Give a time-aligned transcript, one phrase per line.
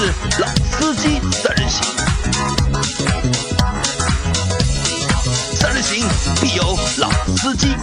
[0.00, 0.04] 是
[0.40, 1.82] 老司机三人行，
[5.56, 6.06] 三人行
[6.40, 6.62] 必有
[6.98, 7.74] 老司机。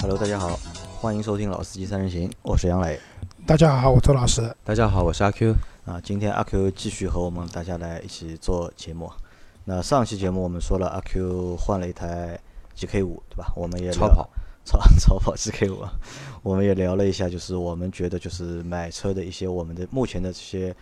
[0.00, 0.56] Hello，大家好，
[1.00, 3.00] 欢迎收听《老司机三人行》，我是杨磊。
[3.44, 4.54] 大家好，我周老师。
[4.62, 5.56] 大家好，我是阿 Q。
[5.86, 9.10] 啊，今天阿 Q 继续和我们大家来一起做节目。
[9.68, 12.38] 那上期节目我们说了，阿 Q 换了一台
[12.76, 13.52] GK 五，对吧？
[13.56, 14.30] 我们也超跑，
[14.64, 15.84] 超超跑 GK 五，
[16.44, 20.72] 我们也聊了一下，就是我们觉得就是买车的一些我们的目前的这些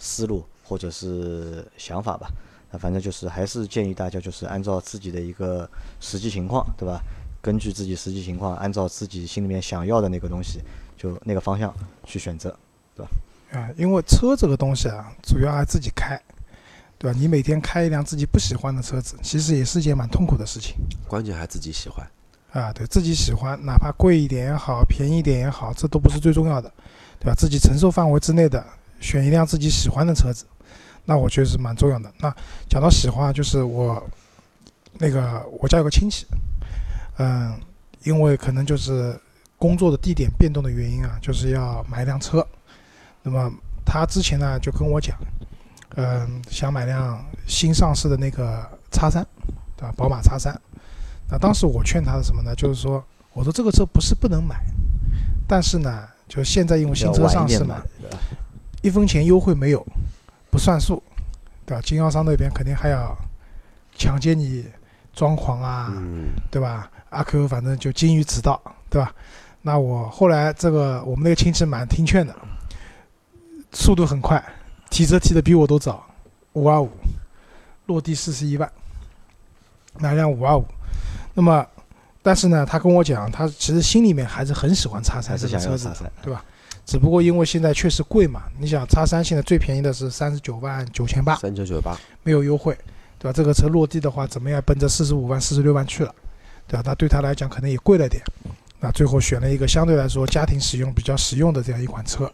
[0.00, 2.28] 思路或者是想法吧。
[2.72, 5.70] 那反正就是还是建议大家就是按照自己的一个
[6.00, 7.00] 实际情况，对吧？
[7.40, 10.58] 根据自己实际情况，按照自己心里面想要的那个东西，
[10.96, 11.72] 就那个方向
[12.04, 12.56] 去选择，
[12.96, 13.12] 对吧？
[13.52, 16.20] 啊，因为车这个东西啊，主要还自己开，
[17.02, 17.18] 对吧？
[17.18, 20.76] 你每天开一辆自己不喜欢的车子，其实也是一件蛮痛苦的事情。
[21.08, 22.08] 关键还自己喜欢。
[22.52, 26.72] 啊，对自己喜欢，哪怕贵一点也好，便宜一点也好，这都不是最重要的，
[27.18, 27.34] 对吧？
[27.34, 28.64] 自己承受范围之内的，
[29.00, 30.44] 选一辆自己喜欢的车子，
[31.04, 32.12] 那我觉得是蛮重要的。
[32.20, 32.32] 那
[32.68, 34.00] 讲到喜欢，就是我
[34.98, 36.24] 那个我家有个亲戚。
[37.18, 37.58] 嗯，
[38.04, 39.18] 因为可能就是
[39.58, 42.46] 工作的地点变动的原因啊，就是要买一辆车。
[43.24, 43.52] 那么
[43.84, 45.18] 他之前呢就跟我讲，
[45.96, 49.26] 嗯，想买辆新上市的那个叉三，
[49.76, 49.92] 对吧？
[49.96, 50.58] 宝马叉三。
[51.28, 52.54] 那当时我劝他的什么呢？
[52.54, 54.56] 就是说，我说这个车不是不能买，
[55.46, 57.82] 但是呢，就现在因为新车上市嘛，
[58.82, 59.86] 一分钱优惠没有，
[60.50, 61.02] 不算数，
[61.64, 61.82] 对吧？
[61.82, 63.16] 经销商那边肯定还要
[63.96, 64.66] 抢劫你
[65.14, 65.92] 装潢啊，
[66.50, 66.90] 对吧？
[67.10, 69.14] 阿 Q 反正就精于此道，对吧？
[69.62, 72.34] 那我后来这个我们那个亲戚蛮听劝的，
[73.72, 74.42] 速度很快，
[74.92, 76.06] 提车提的比我都早，
[76.52, 76.90] 五二五，
[77.86, 78.70] 落地四十一万，
[79.98, 80.62] 买辆五二五。
[81.32, 81.66] 那么，
[82.22, 86.44] 但是呢，他跟我讲，他其实心里面还是很喜欢叉三这个车子，对吧？
[86.84, 92.76] 只不过因为现在确实贵嘛，你想叉三现在最便宜的是三十九万九千八，三九九八，没有优惠，
[93.18, 93.32] 对吧？
[93.32, 96.14] 这个车落地的话，怎么样奔着四十五万、四十六万去了？
[96.68, 96.82] 对吧？
[96.84, 98.22] 那对他来讲可能也贵了点，
[98.78, 102.30] 那最后选了一个相对来说家庭使用比较实用的这样一款车，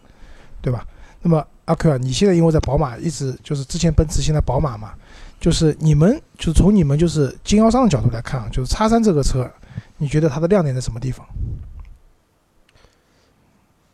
[0.60, 0.84] 对吧？
[1.20, 4.94] 那么阿 Q，你现在因为在宝马一直就是之前奔驰，现在宝马嘛，
[5.40, 9.50] 就是你们就是从你们就是经销商的角度来看啊，就是叉三这个车，
[9.96, 11.26] 你觉得它的亮点在什么地方？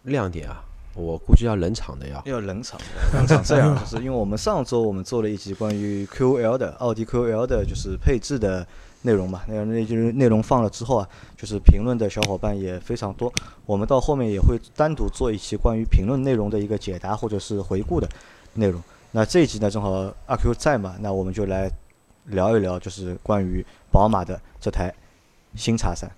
[0.03, 0.63] 亮点啊，
[0.95, 2.81] 我估计要冷场的呀要冷场，
[3.13, 8.67] 冷场这样 就是因为我们上周我们做了一集关于 QL 的奥迪 QL 的就是配置的。
[9.07, 11.07] 内容嘛，那那就是内容放了之后啊，
[11.37, 13.31] 就是评论的小伙伴也非常多。
[13.67, 18.09] 我们到后面也会单独做一期关于评论内容的一个解答或者是回顾的
[18.55, 18.83] 内容。
[19.11, 19.91] 那这一集呢，正好
[20.25, 21.71] 阿 Q 在嘛，那我们就来
[22.29, 24.91] 聊一聊，就是关于宝马的这台
[25.55, 26.11] 新叉三。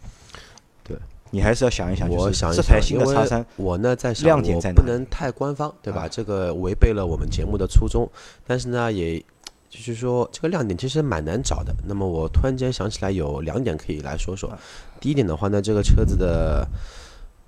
[1.30, 4.74] 对你还是要想一想，我想这台新的叉三，我呢在想，亮点在哪？
[4.74, 6.08] 不能太官方，对吧？
[6.08, 8.10] 这个违背了我们节目的初衷。
[8.46, 9.24] 但是呢，也。
[9.68, 11.74] 就是说，这个亮点其实蛮难找的。
[11.86, 14.50] 那么我突然间想起来有两点可以来说说。
[15.00, 16.66] 第一点的话呢，这个车子的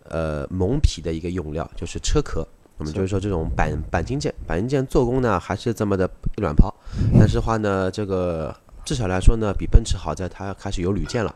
[0.04, 2.46] 呃蒙皮的一个用料就是车壳。
[2.76, 6.74] 那么就是说这种钣钣金件，钣金件做工呢还是这么的软抛。
[7.18, 11.34] 但是话呢，这个至少来说呢，比奔驰好在它开始有铝件了。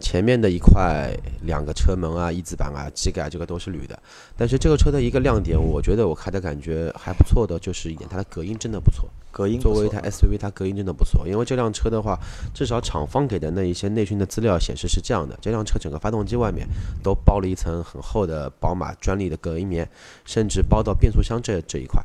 [0.00, 3.96] 前面的一块两个车门啊、一字板啊、机盖这个都是铝的。
[4.36, 9.08] 但是这个车的一个亮点，我觉得我开的感觉还不错的，就是一点它的隔音真的不错。
[9.30, 11.28] 隔音作为一台 SUV，它隔音真的不错。
[11.28, 12.18] 因为这辆车的话，
[12.52, 16.66] 至少厂方给的那一些内训的资料显示是这样的：这辆车整个发动机外面
[17.02, 19.88] 都包了一层很厚的宝马专利的隔音棉，
[20.24, 22.02] 甚至包到变速箱这这一块。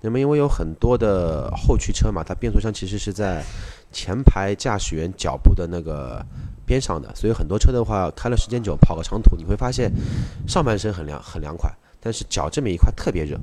[0.00, 3.44] 那么因为有很多的后驱车嘛，它变速箱其实是在
[3.92, 6.24] 前排驾驶员脚部的那个
[6.72, 9.92] 边上的，所以很多车的话开了时间久，跑个长途，你会发现
[10.48, 11.70] 上半身很凉很凉快，
[12.00, 13.38] 但是脚这么一块特别热。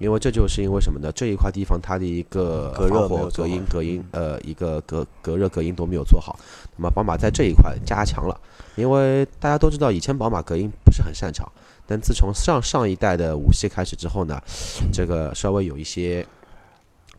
[0.00, 1.10] 因为这就是因为什么呢？
[1.12, 6.38] 这一块地方它的一个隔热、隔音、隔音，呃，一个隔隔热、隔音都没有做好。
[6.76, 8.38] 那么宝马在这一块加强了，
[8.74, 11.50] 因为大家都知道以前宝马隔音不是很擅长，
[11.86, 14.38] 但自从上上一代的五系开始之后呢，
[14.92, 16.26] 这个稍微有一些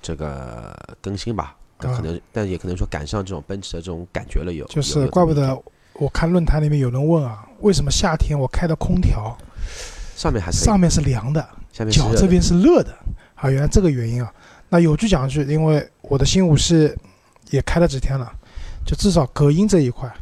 [0.01, 4.51] 这个更新吧，可能，但也可能说赶上这种奔驰的这种感觉了。
[4.53, 5.61] 有就是怪不得
[5.93, 9.37] 我看论坛里面有人问啊，为什么夏天我开的空调
[10.15, 11.47] 上面还是上面是凉的？
[11.71, 12.93] 下面脚这边是热的，
[13.35, 14.33] 啊，原来这个原因啊。
[14.69, 16.93] 那有句讲句，因为我的新五系
[17.49, 18.31] 也开了几天了，
[18.85, 20.15] 就至少隔音这一块，啊，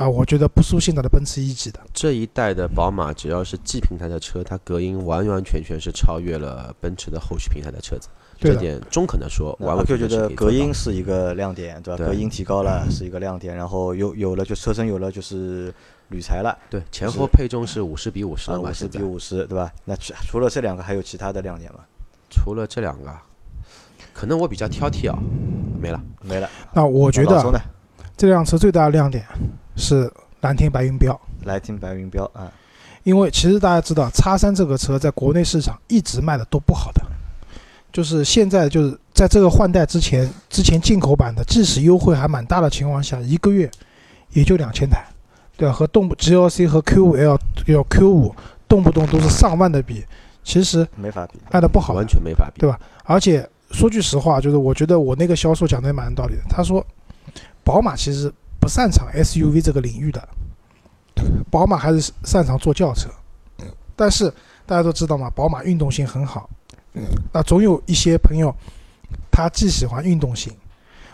[0.00, 1.78] 啊，我觉得不输现在的奔驰 E 级的。
[1.92, 8.08] 这一代的宝马只要是 G 平台的车，它隔音完完全全是超越了奔驰的后续平台的车子，
[8.40, 11.98] 这点中肯的说，那完完 Q 觉得隔音是一个亮点，对吧？
[11.98, 15.72] 对隔音提高了是一个亮点，然后有有了就车身有了就是
[16.08, 19.70] 铝材了，对前后配重是五十比五十啊了嘛，五十比五十，对吧？
[19.84, 21.80] 那除除了这两个，还有其他的亮点吗？
[22.30, 23.22] 除了这两个啊，
[24.14, 25.18] 可能我比较挑剔啊，
[25.80, 26.00] 没了。
[26.22, 26.48] 没了。
[26.72, 27.60] 那我觉得？
[28.16, 29.24] 这辆车最大的亮点
[29.76, 32.52] 是蓝天白云标，蓝天白云标啊，
[33.02, 36.99] 因为其实大家知道，叉三这个车在国内市场一直卖的都不好的，
[37.92, 43.70] 就是现在就是在这个换代之前，之前进口版的即使优惠还蛮大的情况下，一个月
[44.30, 45.04] 也就两千台，
[45.56, 45.74] 对吧？
[45.74, 48.34] 和动 GLC 和 Q 五 L 要 Q 五
[48.68, 50.04] 动不动都是上万的比，
[50.44, 51.40] 其实没法比。
[51.50, 52.60] 卖的不好完全没法比。
[52.60, 56.42] 对吧而且说句实话，就是我觉得我那个销售讲的也蛮有道理的。
[56.48, 56.84] 他说，
[57.64, 60.28] 宝马其实不擅长 SUV 这个领域的，
[61.50, 63.10] 宝马还是擅长做轿车。
[63.96, 64.32] 但是
[64.64, 66.48] 大家都知道嘛，宝马运动性很好。
[67.32, 68.54] 那总有一些朋友，
[69.30, 70.52] 他既喜欢运动型，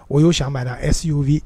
[0.08, 1.42] 我又想买辆 SUV。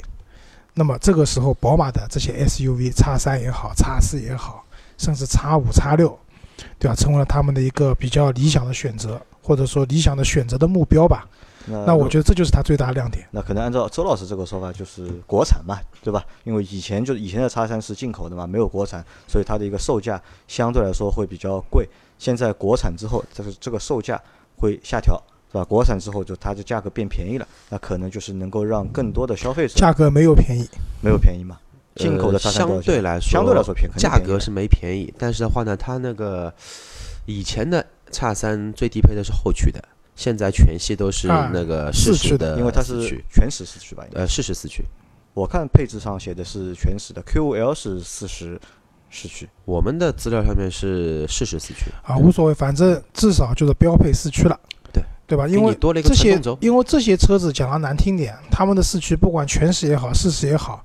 [0.73, 4.65] 那么这个时候，宝马的这些 SUV，叉三也好，叉四也好，
[4.97, 6.17] 甚至叉五、叉六，
[6.79, 11.29] 对吧，成为了他们的一个比较理想的选择，或者说理想的选择的目标吧。
[11.67, 13.27] 那那我觉得这就是它最大的亮点。
[13.33, 16.25] 那可能按照周老师这个说法，就是国产嘛，对吧？
[16.45, 21.87] 因为以前就是以前的叉三是进口的嘛，没有国产，所以它的一个售价相对来说会比较贵。
[22.21, 24.21] 现在国产之后，这个这个售价
[24.59, 25.17] 会下调，
[25.51, 25.65] 是吧？
[25.65, 30.69] 国产之后就它的价格变便宜了，那可能就是能够让更多的消费者价格没有便宜，
[31.01, 31.59] 没有便宜嘛。
[31.97, 36.53] 进口的相对来说，相对来说便宜，价格是没便宜，但是的话呢，它那个
[37.25, 39.83] 以前的叉三最低配的是后驱的，
[40.15, 44.05] 现在全系都是啊那个四驱的适时的，因为它是，全时四驱吧？
[44.13, 44.85] 呃，适时四驱。
[45.33, 48.61] 我看配置上写的是全时的，Q5L 是四十
[49.11, 54.59] 四驱，我们的资料上面是适时四驱，啊，无所谓，反正至少就是标配四驱了，
[54.93, 55.47] 对对吧？
[55.49, 60.85] 因为多了一个这些因为这些车子讲的难听点，他们的四驱不管全时也好，适时也好，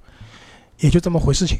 [0.79, 1.57] 也就这么回事情。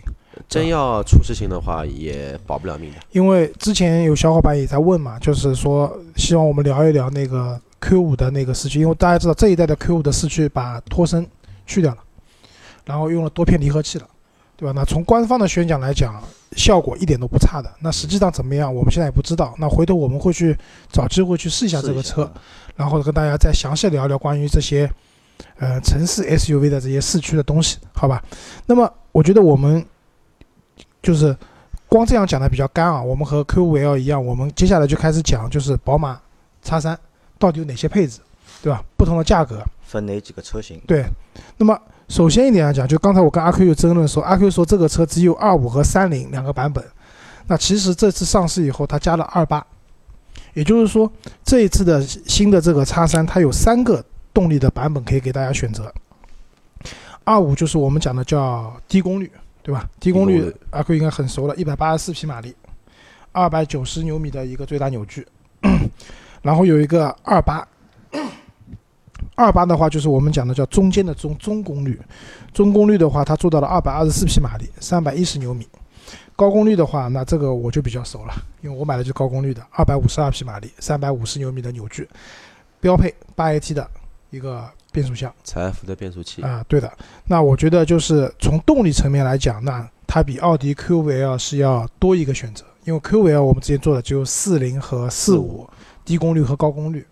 [0.50, 2.98] 真要出事情的话也保不了命的。
[3.12, 11.26] 因为之前有小伙伴也在问嘛，就是说希望我们聊一聊那个 Q 五的那个四驱，因为大家知道这一代的 Q 五的四驱把托森
[11.66, 11.98] 去掉了，
[12.86, 14.06] 然后用了多片离合器了，
[14.57, 14.72] 对吧？
[14.75, 16.22] 那从官方的宣讲来讲，
[16.56, 17.69] 效果一点都不差的。
[17.81, 19.54] 那实际上怎么样，我们现在也不知道。
[19.57, 20.57] 那回头我们会去
[20.92, 22.31] 找机会去试一下这个车，
[22.75, 24.90] 然后跟大家再详细聊聊关于这些
[25.57, 28.24] 呃城市 SUV 的这些四驱的东西，好吧？
[28.66, 29.86] 那么我觉得我们
[31.04, 31.36] 就是
[31.88, 33.01] 光这样讲的比较干啊。
[33.01, 36.19] 我们和 Q5L 一样，我们接下来就开始讲，就是宝马
[36.63, 36.96] X3
[37.38, 38.19] 到底有哪些配置，
[38.62, 38.81] 对吧？
[38.96, 39.62] 不同的价格。
[39.84, 40.81] 分哪几个车型？
[40.88, 41.06] 对，
[41.58, 46.84] 那么首先一点来讲，就刚才我跟阿 Q 有争论说，阿 Q 说这个车只有二五和三零两个版本，
[47.48, 49.66] 那其实这次上市以后，它加了二八，
[50.54, 51.12] 也就是说
[51.44, 54.04] 这一次的新的这个叉三，它有三个
[54.34, 55.92] 动力的版本可以给大家选择。
[57.24, 59.31] 二五就是我们讲的叫低功率，
[59.63, 59.90] 对吧？
[60.00, 62.56] 低功率低功率阿 Q 应该很熟了，一百八十四匹马力，
[63.31, 65.25] 二百九十牛米的一个最大扭矩，
[66.44, 67.68] 然后有一个二八。
[69.36, 72.00] 二八的话，就是我们讲的叫中间的中中功率，
[72.54, 75.68] 中功率的话，它做到了二百二十四匹马力，三百一十牛米。
[76.38, 82.08] 高功率的话，那这个我就比较熟了，因为我买的就是高功率的，二百五十二匹马力，三百五十牛米的扭矩，
[82.82, 83.89] 标配八 AT 的
[84.30, 86.92] 一个变速箱采孚的变速器，啊、对的。
[87.25, 95.65] 那我觉得就是从动力层面来讲，那它比奥迪 Q5L 是要多一个选择，因为 Q5L 我们之前做的只有四零和四五，
[96.04, 97.06] 低功率和高功率。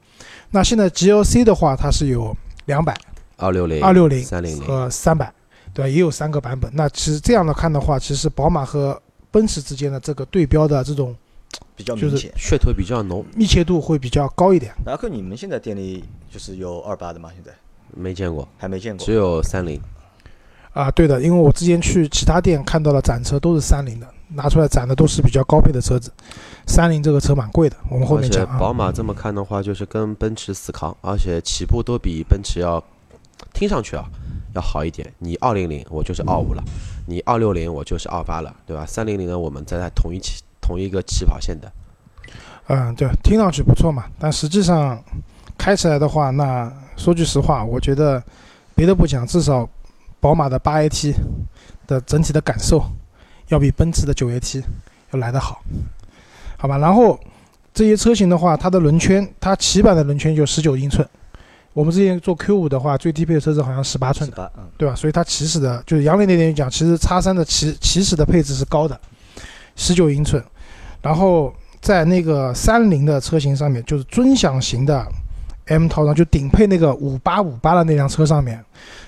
[0.54, 2.96] 那现在 GLC 的话，它是有两百。
[3.38, 5.34] 二六零、二六零三零零，和三百，
[5.74, 5.90] 对吧？
[5.90, 6.72] 也有三个版本。
[6.76, 11.14] 那其实这样的看的话，其实宝马和奔驰之间的这个对标的这种
[11.76, 12.32] 比较就是明显。
[12.38, 14.72] 噱头比较浓，密切度会比较高一点。
[14.86, 17.32] 然后你们现在店里就是有二八的吗？
[17.34, 17.52] 现在
[17.90, 19.14] 没见过，还没见过只。
[19.14, 19.82] 有三零。
[20.74, 26.12] 啊，对的，因为我之前去其他店看到了展车都是三菱的，拿出来展的都是比较高配的车子。
[26.66, 28.58] 三菱这个车蛮贵的，我们后面讲啊。
[28.58, 32.82] 宝马这么看的话，就是跟奔驰死扛，而且起步都比奔驰要
[33.54, 34.06] 听上去啊
[34.56, 35.12] 要好一点。
[35.20, 36.64] 你二零零，我就是二五了；
[37.06, 38.86] 你二六零，我就是二八了，对吧？
[38.86, 41.72] 三零零呢，我们在在同一起同一个起跑线的。
[42.68, 45.04] 嗯，对，听上去不错嘛，但实际上
[45.58, 48.24] 开起来的话，那说句实话，我觉得
[48.74, 49.68] 别的不讲，至少
[50.22, 51.14] 宝马的八 AT
[51.86, 52.82] 的整体的感受
[53.54, 54.64] 要比奔驰的九 AT
[55.12, 55.62] 要来得好，
[56.58, 56.78] 好吧？
[56.80, 57.20] 然后
[57.74, 61.08] 这些车型的话，它的轮圈，它起版的轮圈就十九英寸，
[61.74, 64.96] 我们之前做 Q 五的话，最低配的车子好像十八寸的，对吧？
[64.96, 69.00] 所以它起始的，就是杨磊那点讲，其实叉三的起起始的配置是高的，
[69.76, 70.44] 十九英寸，
[71.02, 75.08] 然后在那个三菱的车型上面，就是尊享型的
[75.66, 78.64] M 套装，就顶配那个五八五八的那辆车上面，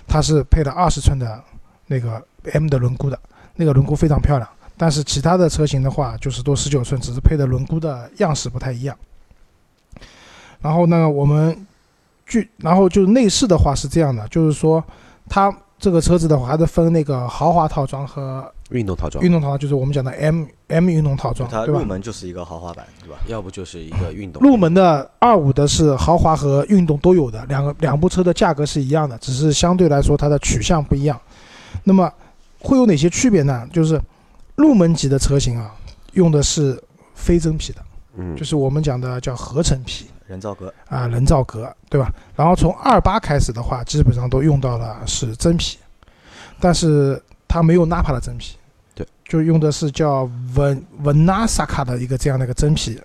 [0.07, 1.43] 它是配了二十寸的
[1.87, 2.21] 那个
[2.53, 3.19] M 的轮毂的，
[3.55, 4.49] 那个轮毂非常漂亮。
[4.77, 8.95] 但是其他的车型的话，就是都十九寸，只是配的轮毂的样式不太一样。
[10.61, 11.65] 然后呢，我们
[12.25, 14.83] 据然后就是内饰的话是这样的，就是说
[15.29, 21.85] 它这个车子的话还是分那个豪华套装和运动套装，运动套装，就是我们讲的 M M 运动套装，对吧它入？
[21.85, 23.15] 门就是一个豪华版，对吧？
[23.27, 24.41] 要不就是一个运动。
[24.41, 31.17] 入门的二五的是豪华和运动都有的，两个两部车的价格是一样的，只是相对来说它的取向不一样。
[31.83, 32.11] 那么
[32.65, 33.67] 会有哪些区别呢？
[33.71, 34.01] 就是
[34.55, 35.73] 入门级的车型啊，
[36.13, 36.81] 用的是
[37.13, 37.81] 非真皮的，
[38.17, 40.07] 嗯，就是我们讲的叫合成皮。
[40.27, 42.11] 人造革，啊，人造革，对吧？
[42.35, 45.77] 然后从二八开始的话，基本上都用到了是真皮，
[46.59, 48.55] 但是它没有 Napa 的真皮，
[48.95, 52.99] 对，就用的是叫文文纳萨卡的一个这样的一个真皮，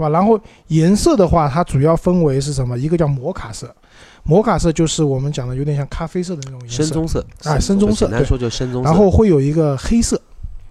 [0.00, 0.18] 好吧？
[0.18, 2.76] 然后颜色的话，它主要分为是什么？
[2.78, 3.74] 一个叫摩卡色，
[4.22, 8.10] 摩卡色就是我们讲的有点像咖啡色的那种颜色，深棕色，啊，深棕色，对。
[8.10, 8.88] 简单说就是深棕色。
[8.88, 10.20] 然后会有一个黑色，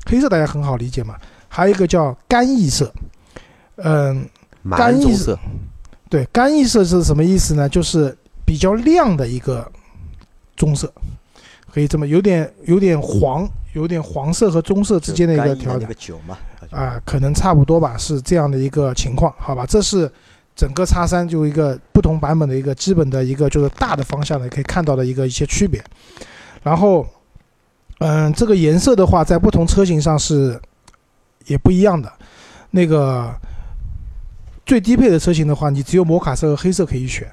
[0.06, 1.16] 黑色大家很好理解嘛。
[1.48, 2.92] 还有一个叫干邑色，
[3.78, 4.28] 嗯，
[4.72, 5.38] 干邑色
[6.10, 7.68] 对，干邑色是什么意思呢？
[7.70, 9.70] 就是比较亮的一个
[10.56, 10.92] 棕色，
[11.72, 16.38] 可以这么有点有点黄，有点黄色和棕色之间的一个调整那个酒嘛，
[16.70, 19.66] 啊，可能差不多吧，是这样的一个情况，好吧？
[19.66, 20.12] 这是
[20.56, 25.84] 整个叉三就一个不同版本的一个基本的一个就是大的方向的可以看到的一个一些区别。
[26.62, 27.08] 然后，
[28.00, 30.60] 嗯，这个颜色的话，在不同车型上是
[31.46, 32.12] 也不一样的。
[32.72, 33.34] 那个
[34.66, 37.28] 最低配的车型的话，你只有摩卡色和黑色可以选。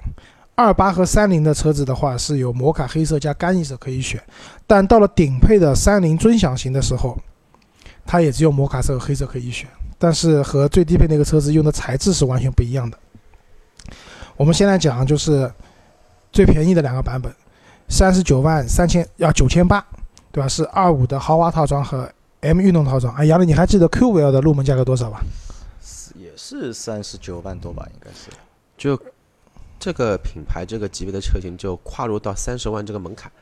[0.55, 4.19] 二八和三菱的车子的话，是有摩卡黑色加干邑色可以选，
[4.67, 7.19] 但到了顶配的三菱尊享型的时候，
[8.07, 12.97] 它也只有摩卡色和黑色可以选，但是和最低配那个车子用的材质是完全不一样的。
[14.37, 15.51] 我们现在讲就是
[16.31, 17.35] 最便宜的两个版本，
[17.89, 19.85] 三十九万三千要九千八，
[20.31, 20.49] 对吧？
[20.49, 22.11] 是二五的豪华套装和
[22.41, 23.15] M 运动套装。
[23.15, 25.21] 哎，杨磊，你还记得 Q 五 L 的入门价格多少吧？
[26.15, 28.31] 也是三十九万多吧，应该是。
[28.77, 28.99] 就
[29.79, 33.33] 这个品牌这个级别的车型就跨入到三十万这个门槛。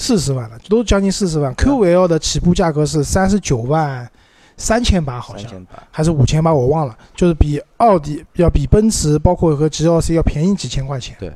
[0.00, 1.54] 四十万了，都将近四十万。
[1.56, 4.10] Q 五 L 的起步价格是三十九万
[4.56, 5.50] 三千八，好像
[5.90, 11.14] 还是五千八，我忘了，就是比奥迪要比奔驰，包括和 GLC 要便宜几千块钱。
[11.20, 11.30] 对。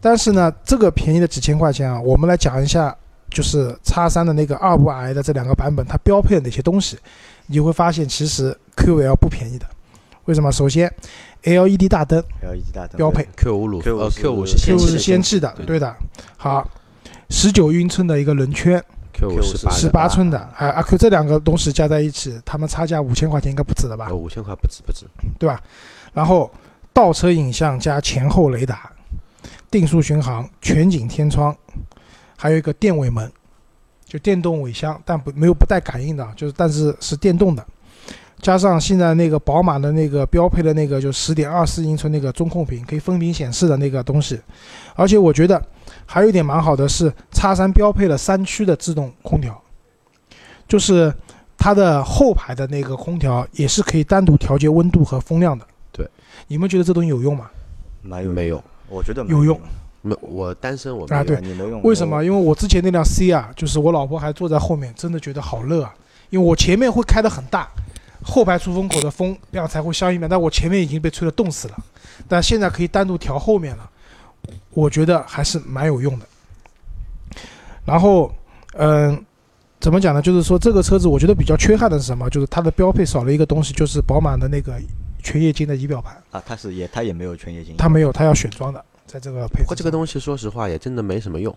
[0.00, 2.92] 但是呢，这个便宜的几千块钱啊，我们来讲一下，
[3.30, 6.98] 就是叉三的那个二五 i 的这两个版本，它标配了哪些东西，
[7.46, 9.66] 你就会发现其实 QL 不便宜的。
[10.24, 10.52] 为什么？
[10.52, 10.92] 首先
[11.44, 15.96] ，LED 大灯 LED 大灯标配 Q 五鲁 Q 呃是 Q 五是，Q 五是氙气的对的。
[16.36, 16.68] 好，
[17.30, 18.82] 十九英寸的一个轮圈
[19.12, 24.12] ，qq 十八寸的，啊阿 Q 这两个东西加在一起，他们差价五千块钱应该不止了吧？
[24.12, 25.06] 五千块不止不止。
[25.38, 25.62] 对吧？
[26.12, 26.50] 然后
[26.92, 28.90] 倒车影像加前后雷达，
[29.70, 31.54] 定速巡航，全景天窗，
[32.36, 33.30] 还有一个电尾门，
[34.06, 37.64] 就电动尾箱，但不没有不带感应的，啊就是但是是电动的。
[38.40, 44.40] 加上现在那个宝马的那个标配的那个就十点二四英寸那个中控屏，可以分屏显示的那个东西，
[44.94, 45.60] 而且我觉得
[46.10, 49.62] 还有一点蛮好的是，叉三标配了三区的自动空调，
[50.66, 51.12] 就是
[51.58, 55.66] 它的后排的那个空调也是可以单独调节温度和风量的。
[55.92, 56.08] 对，
[56.46, 57.50] 你们觉得这东西有用吗？
[58.00, 59.60] 没有没有，我觉得蛮有用
[60.00, 61.20] 没，我单身我没有。
[61.20, 61.82] 啊对你没用。
[61.82, 62.24] 为什么？
[62.24, 65.94] 因为我之前那辆 C 啊，就是我老婆还坐在后面，真的觉得好热啊。
[66.30, 67.68] 因为我前面会开的很大，
[68.22, 71.74] 后排出风口的风量才会相应的，但我前面已经被吹得冻死了。
[72.26, 73.90] 但现在可以单独调后面了，
[74.78, 76.26] 我觉得还是蛮有用的。
[77.84, 78.32] 然后，
[78.74, 79.24] 嗯、
[79.80, 80.22] 怎么讲呢？
[80.22, 82.30] 就是说这个车子我觉得比较缺憾的是什么？
[82.30, 84.80] 就是它的标配少了一个东西，就是宝马的那个
[85.20, 86.40] 全液晶的仪表盘，啊？
[86.46, 91.52] 它是也它也没有全液晶，它没有，它要选装的，在这个配置不过这个东西说实话也真的没什么用。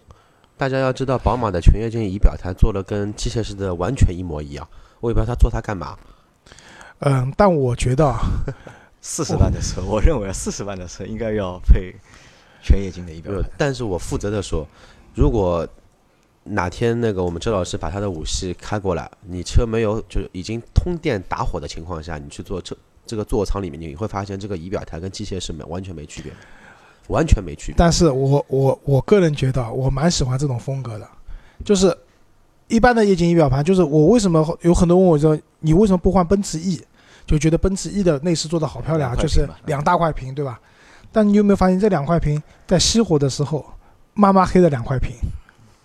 [0.58, 4.68] 大家要知道，宝马的全液晶仪表台做了跟机械式的完全一模一样，
[5.00, 5.96] 我也不知道它做它干嘛。
[7.00, 8.20] 嗯，但我觉得啊，
[9.02, 11.94] 四十万的车，我认为四十万的车应该要配
[12.62, 14.68] 全液晶的仪表但是我负责的说，
[15.14, 15.68] 如果
[16.44, 22.76] 哪天那个我们周老师把他的五系开过来，你车没有就是已经通电打火的情况下，你去坐车
[23.06, 26.32] 这个座舱里面，你会发现这个仪表台跟机械式没完全没区别，
[27.10, 27.76] 完全没区别。
[27.78, 31.08] 但是我我我个人觉得啊我蛮喜欢这种风格的，
[31.64, 31.96] 就是
[32.68, 36.82] 一般的液晶仪表盘，就是我为什么有很多问我说你为什么不换奔驰 E，
[37.28, 40.60] 就觉得奔驰 E 的内饰做的好漂亮啊，就是两大块屏，对吧？
[41.12, 43.66] 但你有没有发现这两块屏在熄火的时候，
[44.14, 45.16] 妈妈黑的两块屏，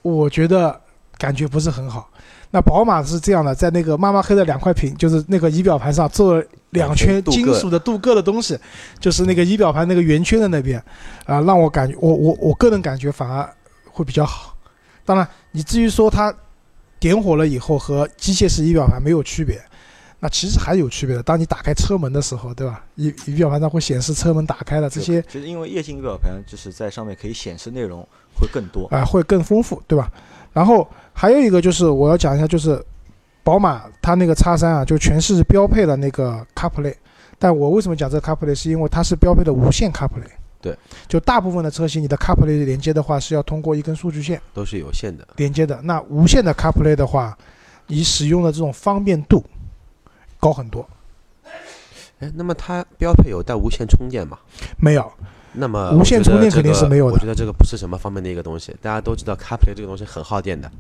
[0.03, 0.81] 我觉得
[1.19, 2.09] 感觉不是很好。
[2.53, 8.57] 那宝马是这样的，在那个妈妈黑的两块屏，就是那个仪表盘上做了两圈金属的镀铬的东西，
[9.01, 10.79] 就是那个仪表盘那个圆圈的那边，
[11.25, 13.49] 啊，让我感觉我我我个人感觉反而
[13.91, 14.57] 会比较好。
[15.05, 16.33] 当然，你至于说它
[17.01, 19.61] 点火了以后和机械式仪表盘没有区别，
[20.27, 21.23] 那其实还是有区别的。
[21.23, 22.85] 当你打开车门的时候，对吧？
[22.97, 28.01] 仪仪表盘上会显示车门打开了，这些其实因为液晶仪表盘就是在上面可以显示内容
[28.35, 28.89] 会更多。
[28.89, 30.11] 啊、会更丰富，对吧？
[30.53, 32.85] 然后还有一个就是我要讲一下，就是
[33.45, 36.97] 宝马它那个叉三啊，就全是标配了那个 CarPlay。
[37.39, 40.27] 但我为什么讲这个 CarPlay，是因为它是标配的无线 CarPlay。
[40.61, 45.25] 对，就大部分的车型，你的 CarPlay 连接的话是要通过一根数据线都是有线的。
[45.37, 45.81] 连接的。
[45.85, 47.39] 那无线的 CarPlay 的话，
[47.87, 49.45] 你使用的这种方便度
[50.47, 50.87] 高很多。
[52.21, 54.39] 哎，那么它标配有带无线充电吗？
[54.79, 55.13] 没有，
[55.55, 58.75] 那么无线充电肯定是没有的我觉得这个不是什么方面的一个东西。
[58.81, 60.71] 大家都知道 CarPlay 这个东西很耗电的，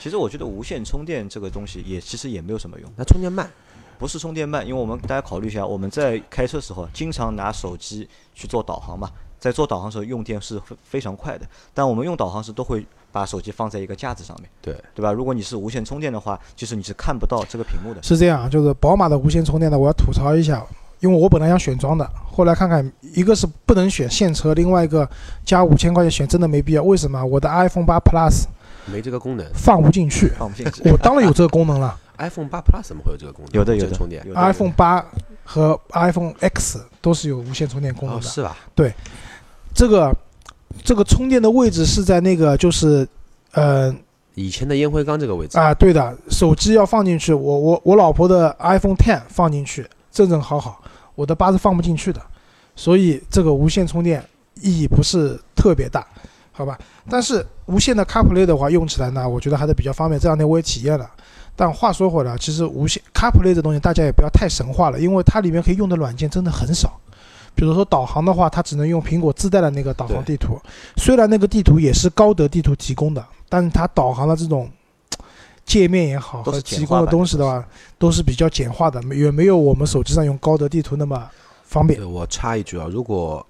[0.00, 3.50] 其实我觉得无线充电这个东西也其实也没有什么用，它充电慢。
[3.98, 15.12] 不是充电慢，因为我们大家考虑一下，我们在开车时候经常拿手机去做导航嘛，在做导航时候用电是非非常快的，但我们用导航时都会把手机放在一个架子上面，对对吧？
[15.12, 18.02] 如果你是无线充电的话，其实你是看不到这个屏幕的。
[18.02, 20.64] 是这样，就是宝马的无线充电的，我要吐槽一下，
[21.00, 25.08] 因为我本来想选装的，后来看看，一个是不能选现车，另外一个
[25.44, 26.82] 加五千块钱选真的没必要。
[26.82, 27.22] 为什么？
[27.24, 28.44] 我的 iPhone 八 Plus
[28.86, 29.46] 没这个功能。
[29.54, 30.90] 放不进去，放不进去。
[30.90, 31.98] 我当然有这个功能了。
[32.18, 33.52] iPhone 八 Plus 怎么会有这个功能？
[33.52, 34.24] 有的有的充电。
[34.26, 35.04] 有的 iPhone 八
[35.44, 38.26] 和 iPhone X 都是有无线充电功能哦，的。
[38.26, 38.56] 是吧？
[38.74, 38.94] 对
[39.74, 40.14] 这个
[40.84, 43.06] 这个充电的位置是在那个就是，
[43.52, 43.94] 呃
[44.34, 50.82] 以前的烟灰缸这个位置，啊，对的，手机要放进去，我我我老婆的 iPhone Ten 放进去正正好好，
[51.14, 52.20] 我的八是放不进去的，
[52.74, 54.24] 所以这个无线充电
[54.62, 56.06] 意义不是特别大，
[56.50, 56.78] 好吧？
[57.10, 60.18] 但是无线的 CarPlay 的话，用起来呢，我觉得还是比较方便。
[60.18, 61.06] 这两天我也体验了，
[61.54, 66.98] 但话说回来，其实无线 CarPlay 这东西大家也不要太神话了，因为它里面可以用的软件真的很少。
[67.54, 70.60] 比如说导航的话，它只能用苹果自带的那个导航地图，
[70.96, 74.70] 虽然那个地图也是高德地图提供的，但是它导航的这种
[75.64, 77.64] 界面也好和提供的东西的话，
[77.98, 81.30] 都是比较简化的，没也没有我们手机上用高德地图那么
[81.62, 82.02] 方便。
[82.10, 83.46] 我插一句啊，如果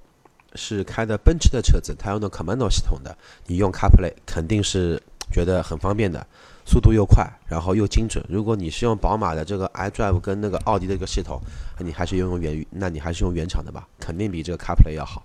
[0.54, 6.26] 是开的奔驰的车子，它用的 Commando 系统的，你用 CarPlay 肯定是觉得很方便的，
[6.64, 8.24] 速度又快，然后又精准。
[8.28, 11.40] 如果你是用宝马的这个 iDrive 跟那个奥迪的这个系统，
[11.78, 15.22] 你还是用原，那你还是用原厂的吧，肯定比这个 CarPlay 要好。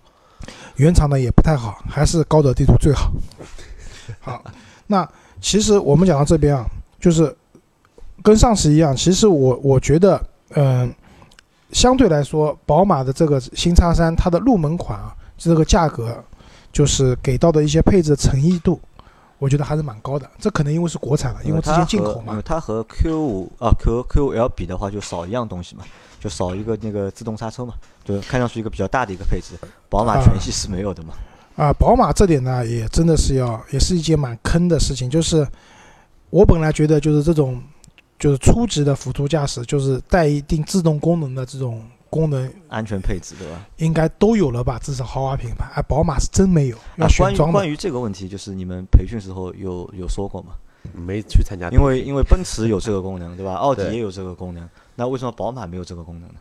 [0.76, 3.12] 原厂的也不太好，还是高德地图最好。
[4.22, 4.44] 好，
[4.88, 5.08] 那
[5.42, 6.66] 其实我们讲到这边啊，
[7.00, 7.36] 就是
[8.24, 10.22] 跟上次一样，其实我我觉得，
[10.56, 10.94] 嗯、
[11.72, 16.24] 相对来说，宝马的这个新叉三，它的入门款啊，这个价格，
[16.72, 18.80] 就是给到的一些配置诚意度，
[19.40, 20.30] 我觉得还是蛮高的。
[20.40, 22.42] 这可能因为是国产了，因为之前进口嘛。
[22.44, 25.84] 它和 Q 五啊 Q Q 五 L 比的话，就少一样东西嘛，
[26.20, 27.74] 就少一个那个自动刹车嘛，
[28.04, 29.54] 就看上去一个比较大的一个配置。
[29.90, 31.14] 宝马啊全系是没有的嘛。
[31.56, 35.10] 啊，宝马这点呢，也真的是要，也是一件蛮坑的事情。
[35.10, 35.48] 就是
[36.30, 37.62] 我本来觉得，就是这种，
[38.20, 43.66] 就是初级的辅助驾驶，就是带一定自动功能的这种功能，安全配置对吧？
[43.78, 44.80] 应该都有了吧？
[44.82, 47.70] 至少豪华品牌，哎，宝马是真没有，要那选装的关于关。
[47.70, 50.54] 于这个问题，就是你们培训时候有有说过吗？
[50.94, 53.56] 没去参加，因为因为奔驰有这个功能，对吧？
[53.60, 56.36] 奥迪也有这个功能，那为什么宝马没有这个功能呢？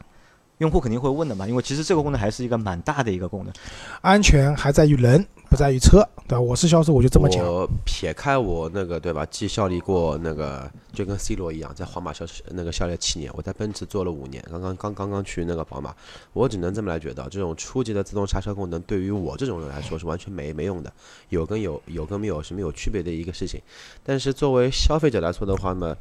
[0.59, 3.53] 用户肯定会问的嘛，因为其实这个功能还是一个蛮大的一个功能。
[4.01, 6.41] 安全还在于人，不在于车，对吧？
[6.41, 7.45] 我是销售，我就这么讲。
[7.45, 15.95] 我撇开我那个对吧，既效力过那个，就跟 C 罗一样，在皇马效那个效力七年，我在奔驰做了五年，刚刚刚刚刚去那个宝马，
[16.33, 20.91] 我只能这么来觉得，这种初级的自动刹车功能对于我这种人来说是完全没没用的，
[21.29, 23.61] 有跟有有跟没有是没有区别的一个事情。
[24.03, 25.95] 但是作为消费者来说的话呢，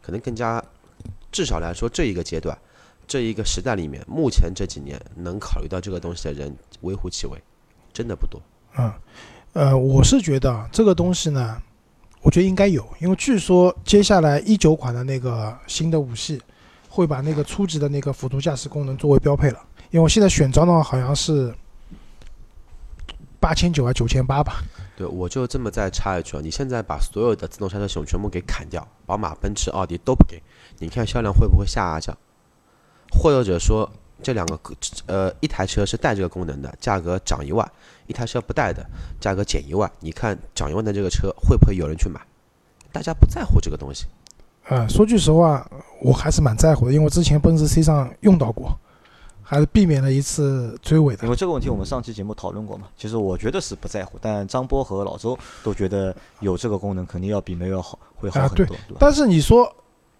[0.00, 0.62] 可能更加，
[1.32, 2.56] 至少来说这一个阶段，
[3.08, 7.42] 这一个时代里面，目前这几年能考虑到这个东西的人微乎其微，
[7.92, 8.38] 真的不多。
[8.76, 8.92] 嗯，
[9.54, 11.60] 呃，我是觉得啊这个东西呢，
[12.20, 16.40] 我觉得应该有，因为据说接下来一九款的那个新的五系
[16.88, 19.58] 会把那个初级的那个辅助驾驶功能作为标配了。
[19.90, 21.54] 因为我现在选装的话好像是
[23.40, 24.62] 八千九还九千八吧。
[24.98, 30.42] 对，我就这么再插一句啊，你现在把所有的自动刹车系统全部给砍掉，宝马、奔驰、奥迪都不给，
[30.78, 32.14] 你看销量会不会下降？
[33.10, 33.88] 或者说
[34.22, 34.58] 这两个
[35.06, 37.64] 呃一台车是带这个功能的，价格涨一万；
[38.06, 38.84] 一台车不带的，
[39.20, 39.90] 价格减一万。
[40.00, 42.20] 你看涨一万的这个车会不会有人去买？
[42.90, 44.06] 大家不在乎这个东西。
[44.68, 45.66] 呃，说句实话，
[46.02, 48.76] 我还是蛮在乎的，因为之前奔驰 C 上用到过，
[49.42, 51.30] 还是避免了一次追尾的因。
[51.30, 58.96] 为这个问题我们上期节目讨论过嘛，其实我觉得是不在乎，但张波和老周都觉得有这个功能肯定要比没有好，会好很多，对吧？
[59.00, 59.74] 但是你说，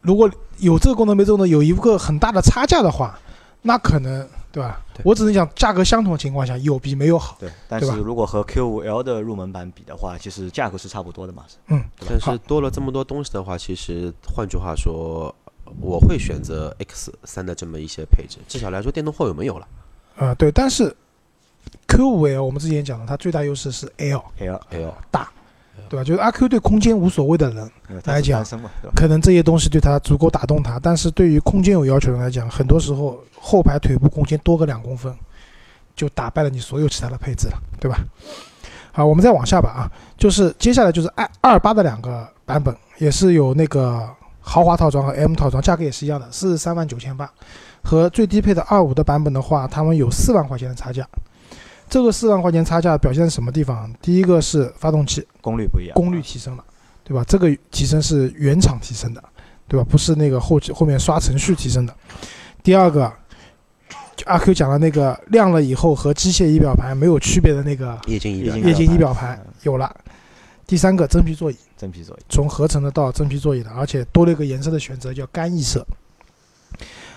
[0.08, 3.18] 如果有这个功能没这个功能，有一个很大的差价的话，
[3.60, 4.80] 那可能对吧？
[4.94, 7.36] 对我只能讲价格相同的情况下，有比没有好。
[7.38, 11.44] 对，但是如果和 Q 五 L 的入门版比的话，其实价格是差不多的嘛。
[11.66, 15.34] 嗯，但是多了这么多东西的话，其实换句话说，
[15.78, 19.68] 我会选择 X 三的这么一些配置，至少来说电动后有没有了
[20.16, 20.96] 啊、对，但是
[21.86, 24.94] Q 五 L 我们之前讲的，它最大优势是 L，L，，L
[25.88, 26.04] 对吧？
[26.04, 27.70] 就是阿 Q 对空间无所谓的人，
[28.04, 28.44] 来讲？
[28.94, 35.12] 可能这些东西对他足够打动他，但是对于空间有要求的人来讲，很多时候后排腿部空间多个两公分，
[35.96, 37.98] 就打败了你所有其他的配置了，对吧？
[38.92, 44.08] 好，我们再往下吧啊，就是接下来就是二二八的两个版本，也是有那个
[44.40, 47.30] 豪华套装和 M 套装，价格也是一样的，四十三万九千八，
[47.82, 51.06] 和最低配的二五的版本的话，他们有四万块钱的差价。
[51.88, 53.92] 这个四万块钱差价表现在什么地方？
[54.00, 56.64] 第一个是发动机，功率不一样，功率提升了，
[57.02, 57.24] 对吧？
[57.26, 59.22] 这个提升是原厂提升的，
[59.66, 59.86] 对吧？
[59.88, 61.94] 不是那个后期后面刷程序提升的。
[62.62, 63.10] 第二个，
[64.14, 69.94] 就阿 Q 讲的那个亮了以后和机械仪表盘没有区别的那个液晶仪表液晶仪表盘有了。
[70.66, 75.86] 第三个，真皮座椅，真皮座椅，从合成的到真皮座椅的，而且多了一个颜色的选择，叫干邑色。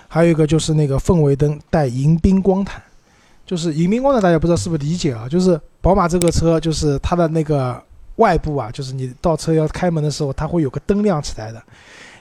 [0.07, 2.81] 还有一个就是那个氛围灯带迎宾光毯，
[3.51, 5.27] 就是迎宾光的，大家不知道是不是理解啊？
[5.27, 7.83] 就是宝马这个车，就是它的那个
[8.15, 11.61] 外部啊，就是你倒车要开门的时候，它会有个灯亮起来的。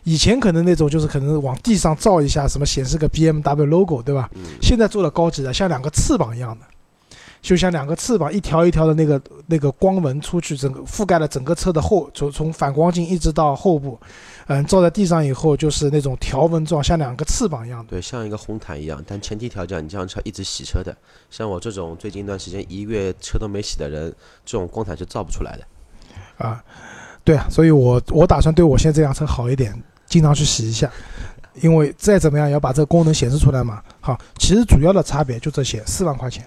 [0.03, 4.29] 以前可能那种就是可能往地上照一下，什么显示个 BMW logo，对吧？
[4.35, 6.67] 嗯，现在做的高级的，像两个翅膀一样的，
[7.41, 13.97] 就像两个翅膀一条一条的那个那个光纹出去，整个覆盖了整个车的后，从从反光镜一直到后部，
[14.51, 17.91] 嗯，照在地上以后就是那种条纹状，像两个翅膀一样的。
[17.91, 20.93] 对，像一个红毯一样，但前提条件你这辆车一直洗车的，
[21.31, 24.13] 像我这种最近一段时间一个月车都没洗的人，
[24.45, 26.45] 这种光毯是造不出来的。
[26.45, 26.61] 啊，
[27.23, 29.73] 对啊，所以我我打算对我现在这辆车好一点，
[30.07, 30.91] 经常去洗一下，
[31.63, 33.81] 因为再怎么样也要把这个功能显示出来嘛。
[34.01, 36.45] 好，其实主要的差别就这些，四万块钱，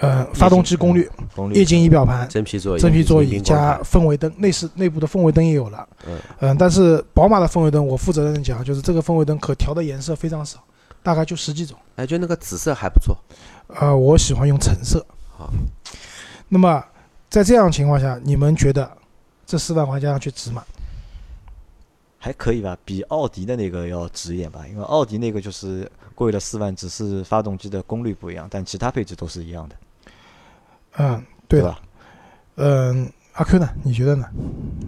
[0.00, 5.88] 呃，发动机功率、功率液晶仪表盘、真皮座椅，真皮座椅加氛围灯，内饰内部的氛围灯也有了。
[6.06, 10.62] 嗯嗯，但是宝马的氛围灯，我负责任的讲，就是这个氛围灯可调的颜色非常少，
[11.02, 11.76] 大概就十几种。
[11.96, 13.16] 哎，就那个紫色还不错。
[13.68, 15.04] 呃，我喜欢用橙色。
[15.36, 15.52] 好，
[16.48, 16.84] 那么
[17.28, 18.90] 在这样的情况下，你们觉得
[19.46, 20.62] 这四万块加上去值吗？
[22.20, 29.76] 还可以吧，比奥迪的那个要值一点吧，因为奥迪那个就是贵了四万，只是发动机的功率不一样，但其他配置都是一样的，
[30.98, 31.68] 嗯，对的。
[31.68, 31.80] 吧？
[32.56, 33.68] 嗯，阿 Q 呢？
[33.82, 34.26] 你觉得呢？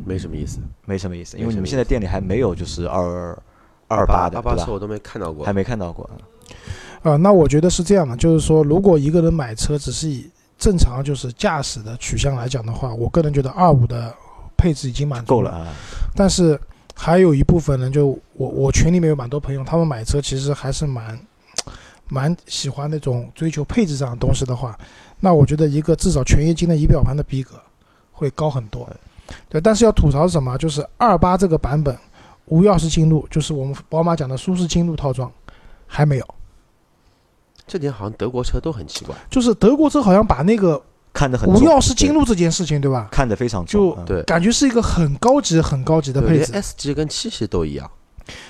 [0.05, 0.59] 没什么意思。
[0.85, 3.43] 没什么意思，因为你们现在店里还没有就是二
[3.89, 4.39] 二八的？
[4.39, 5.53] 二八车我都没看到过还。
[5.53, 6.09] 没看到过。
[7.03, 14.13] 啊、那我觉得是这样的，就是说，如果一个人买车只是以正常就是驾驶的取向来讲的话，我个人觉得二五的
[14.57, 15.51] 配置已经满足够了。
[15.51, 15.69] 啊，
[16.15, 16.61] 但是
[16.95, 21.19] 还有一部分人，就我我群里面有蛮多朋友，他们买车其实还是蛮
[22.09, 24.79] 蛮喜欢那种追求配置上的东西的话，
[25.21, 27.61] 那我觉得一个至少全液晶的仪表盘的逼格
[28.11, 28.89] 会高很多。
[29.49, 30.59] 对，但是要吐槽是什么？
[30.59, 31.97] 就是二八这个版本
[32.47, 35.31] 无钥匙进入，就是我们宝马讲的舒适进入套装
[35.87, 36.27] 还没有。
[37.67, 39.15] 这点好像德国车都很奇怪。
[39.31, 43.09] 就是德国车好像把那个无看得很重钥匙进入这件事情，对吧？
[43.13, 47.89] 看得非常重就嗯对感觉是一个很高级、很高级的配置，S 级跟七系都一样。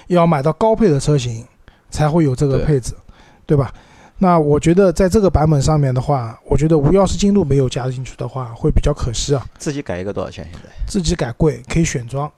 [0.07, 1.47] 要买到高配的车型
[1.91, 2.95] 才会有这个配置，
[3.45, 3.73] 对吧？
[4.23, 9.43] 那我觉得在这个版本上面的话，我觉得无钥匙进入没有加进去的话，会比较可惜啊。
[9.59, 10.47] 自己改一个多少钱？
[10.53, 12.31] 现在自己改贵可以选装，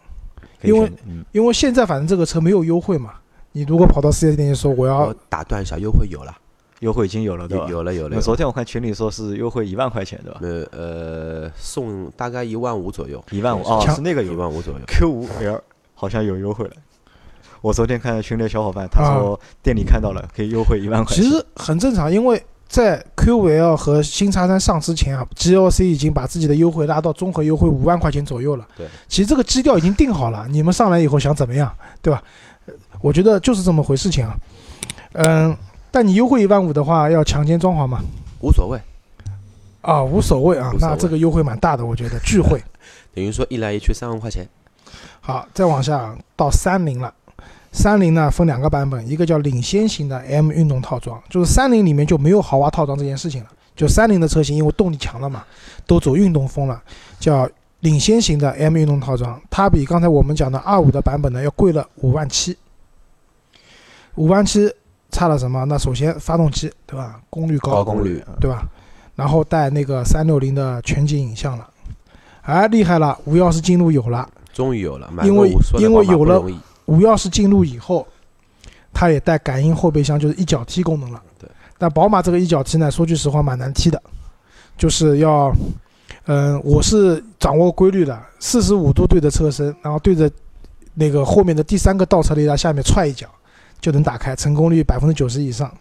[0.63, 3.15] 因为嗯，因为现在反正这个车没有优惠嘛。
[3.51, 6.33] 你如果跑到四 S 店去说我要我打断一下，优惠有了，
[6.79, 7.65] 优惠已经有了，对吧？
[7.65, 8.15] 有有了有了。
[8.15, 10.39] 那昨天我看群里说是优惠一万块钱，对吧？
[10.41, 14.81] 呃呃，送大概一万五左右，一万五哦，是那个一万五左右。
[14.87, 15.63] Q 五 L
[15.95, 16.73] 好像有优惠了。
[17.63, 21.25] 我昨天看群里的小伙伴，他啊说店里看到了，可以优惠一万块钱。
[21.25, 28.67] 其实很正常，因为在 QVL 和新叉三上之前啊，GLC 已经把自己的优惠拉到综合优惠五万块钱左右了。
[28.77, 31.73] 对，其实这个基调已经定好了，你们上来以后想怎么样，
[32.03, 32.23] 对吧？
[32.67, 34.37] 呃我觉得就是这么回事情啊。
[35.15, 35.57] 嗯，
[35.91, 37.99] 但你优惠一万五的话，要强奸装潢吗？
[38.41, 38.81] 无所谓，
[39.83, 42.61] 啊，无所谓啊那这个优惠蛮大的，我觉得聚会。
[43.15, 44.49] 等于说一来一去三万块钱。
[45.21, 47.13] 好，再往下到三菱了。
[47.73, 53.51] 三菱呢分两个版本，一个叫领先型的 M 运动套装，就是三菱里面就没有豪华套装这件事情了。
[53.75, 55.43] 就三菱的车型因为动力强了嘛，
[55.87, 56.81] 都走运动风了，
[57.19, 57.49] 叫
[57.81, 62.57] 领先型的 M 运动套装，它比刚才我们讲的二五的版本呢要贵了五万七。
[64.17, 64.71] 五万七，
[65.11, 65.65] 差了什么？
[65.65, 67.19] 那首先发动机对吧？
[67.31, 68.69] 功率高，高功率对吧？
[69.17, 71.67] 然后带那个三六零的全景影像了，
[72.43, 74.29] 哎，厉害了，无钥匙进入有了。
[74.53, 76.45] 终于有了，因为因为有了
[76.87, 78.07] 无钥匙进入以后，
[78.93, 81.23] 它也带感应后备箱，就是一脚踢功能了。
[81.39, 81.49] 对。
[81.79, 84.01] 但宝马这个一脚踢呢，说句实话蛮难踢的，
[84.77, 85.53] 就是要，
[86.27, 90.31] 嗯、我是掌握规律的，四十五度对着车身，然后对着
[90.95, 93.27] 那个后面的第三个倒车雷达下面踹一脚，
[93.81, 95.73] 就能打开，成功率百分之九十以上。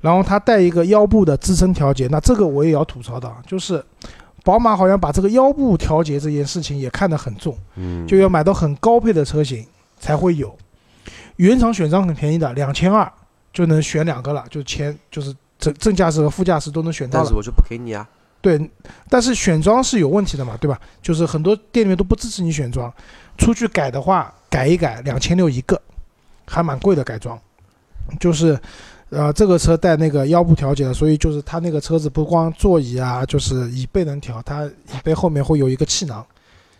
[0.00, 3.84] 然后它带一个腰部的支撑调节，那这个我也要吐槽的，啊，就是
[4.44, 7.58] 宝马好像把这个腰部调节这件事情也看得很重。
[7.74, 9.66] 嗯，就要买到很高配的车型
[9.98, 10.56] 才会有。
[11.36, 13.10] 原厂选装很便宜的，两千二
[13.52, 17.24] 就能选两个了，就前就是正正驾驶和副驾驶都能选到了。
[17.24, 18.08] 但是我就不给你啊，
[18.40, 18.70] 对，
[19.08, 20.80] 但是选装是有问题的嘛，对吧？
[21.00, 22.92] 就是很多店里面都不支持你选装，
[23.36, 25.80] 出去改的话改一改两千六一个，
[26.46, 27.38] 还蛮贵的改装。
[28.18, 28.58] 就是，
[29.10, 36.24] 呃，这个车带那个腰部调节的，所以就是它那个车子不光座椅啊，就是椅背能调，它椅背后面会有一个气囊，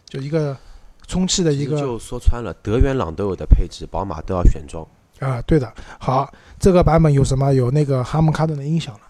[0.09, 0.57] 就一个
[1.09, 4.87] 充气的一个就说穿了，德元朗都有的配置，宝马都要选装。
[5.19, 5.73] 啊，对的。
[5.99, 7.53] 好，这个版本有什么？
[7.53, 9.01] 有那个哈姆卡顿的音响了，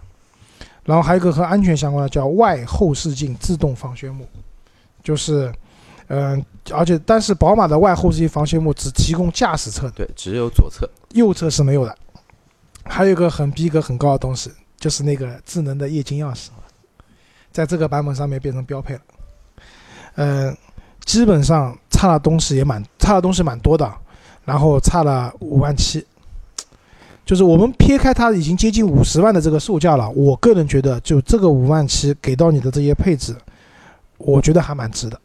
[0.84, 4.26] 然后还有一个和安全相关的叫外后视镜自动防眩目，
[5.02, 5.52] 就是，
[6.06, 10.88] 嗯、而且但是宝马的外后视镜防眩目只提供驾驶侧，对，只有左侧。
[11.10, 11.94] 右侧是没有的。
[12.84, 16.48] 还有一个很逼格很高的东西，就是那个智能的液晶钥匙，
[17.52, 19.00] 在这个版本上面变成标配了。
[20.14, 20.56] 嗯、
[21.08, 23.90] 基本上差的东西也蛮差的东西蛮多的，
[24.44, 26.04] 然后差了五万七。
[27.24, 33.34] 就是我们撇开它已经接近五十万的这个售价了，我个人觉得就这个五万七给到你的这些配置，
[34.18, 35.18] 我觉得还蛮值的，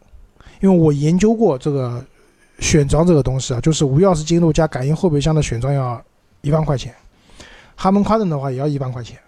[0.62, 2.02] 因为我研究过这个
[2.60, 6.02] 选装这个东西啊，就是无钥匙进入加感应后备箱的选装要
[6.40, 6.96] 一万块钱，
[7.76, 9.20] 哈曼卡顿的话也要一万块钱，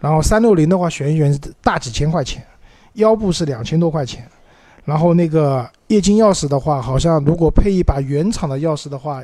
[0.00, 2.44] 然后三六零的话选一选大几千块钱，
[2.94, 4.28] 腰部是两千多块钱，
[4.84, 9.20] 然后那个液晶钥匙的话，好像如果配一把原厂的钥匙的话，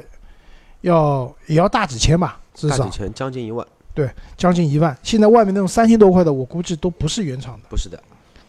[0.81, 3.65] 要也要大几千吧，至少大几千，将近一万。
[3.95, 4.95] 对将近一万。
[5.01, 7.69] 现在外面那种三千多块的，我估计都不是原厂的。
[7.71, 8.03] 不是的，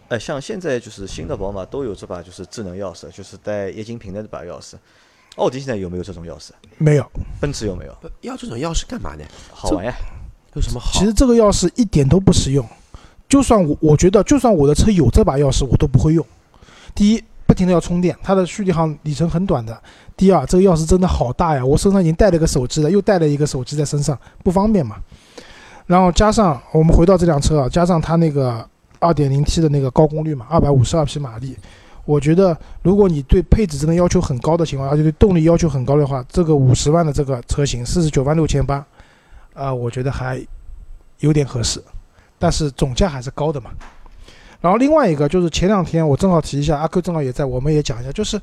[0.09, 4.73] 哎，像现在就是新的宝马都有这把就是智能钥匙，就是带液晶屏的这把钥匙。
[5.35, 6.49] 奥迪现在有没有这种钥匙？
[6.79, 7.05] 没有，
[7.39, 7.95] 奔驰有没有？
[8.01, 9.23] 不要这种钥匙干嘛呢？
[9.51, 9.95] 好玩呀！
[10.55, 10.99] 有什么好？
[10.99, 12.67] 其实这个钥匙一点都不实用。
[13.29, 16.25] 就算我我觉得，就算我的车有这把钥匙，我都不会用。
[16.95, 19.81] 第一，不停的要充电，它的续航里程很短的。
[20.17, 24.97] 第二，这个钥匙真的好大呀，我身上已经带了个手机了，又带了一个手机在身上，不方便嘛。
[25.85, 28.67] 然后加上我们回到这辆车啊，加上它那个
[28.99, 31.57] 2.0T 的那个高功率嘛，252匹马力，
[32.03, 38.85] 我觉得如果你对配置真的要求很高的情况，而且对动力要求很高的话，这个五十万的这个车型，四十九万六千八，
[39.53, 40.45] 啊，我觉得还
[41.19, 41.81] 有点合适，
[42.37, 43.71] 但是总价还是高的嘛。
[44.59, 48.39] 然后另外一个就是前两天我正好提一下，阿 Q 正好也在，我们也讲一下，就是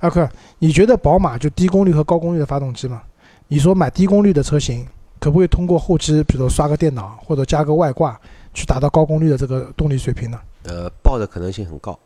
[0.00, 3.02] 阿 Q，你觉得宝马就低功率和高功率的发动机嘛？
[3.48, 4.86] 你说买低功率的车型，
[5.18, 8.18] 可不可以通过后期，比如刷个电脑或者加个外挂，
[8.54, 10.38] 去达到高功率的这个动力水平呢？
[10.62, 11.98] 呃，爆的可能性很高。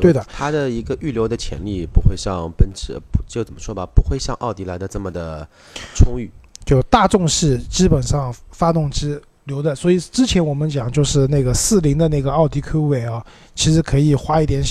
[0.00, 5.46] 对的它的一个预留的潜力不会像奔驰，不就怎么说吧，不会像奥迪来的这么的
[5.94, 6.28] 充裕。
[6.64, 9.16] 就大众系基本上发动机
[9.46, 14.62] 留的，所以之前我们讲就是那个四零的那个奥迪 Q 五 L，其实可以花一点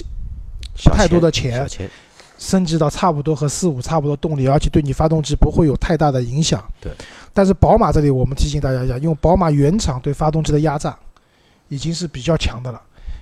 [0.76, 1.68] 小太多的钱，
[2.38, 6.64] 升级到差不多和四五差不多动力，而且对你发动机不会有太大的影响。
[6.80, 6.92] 对。
[7.34, 10.98] 但是宝马这里我们提醒大家一下，因为宝马原厂对发动机的压榨
[11.70, 12.82] 已经是比较强的了，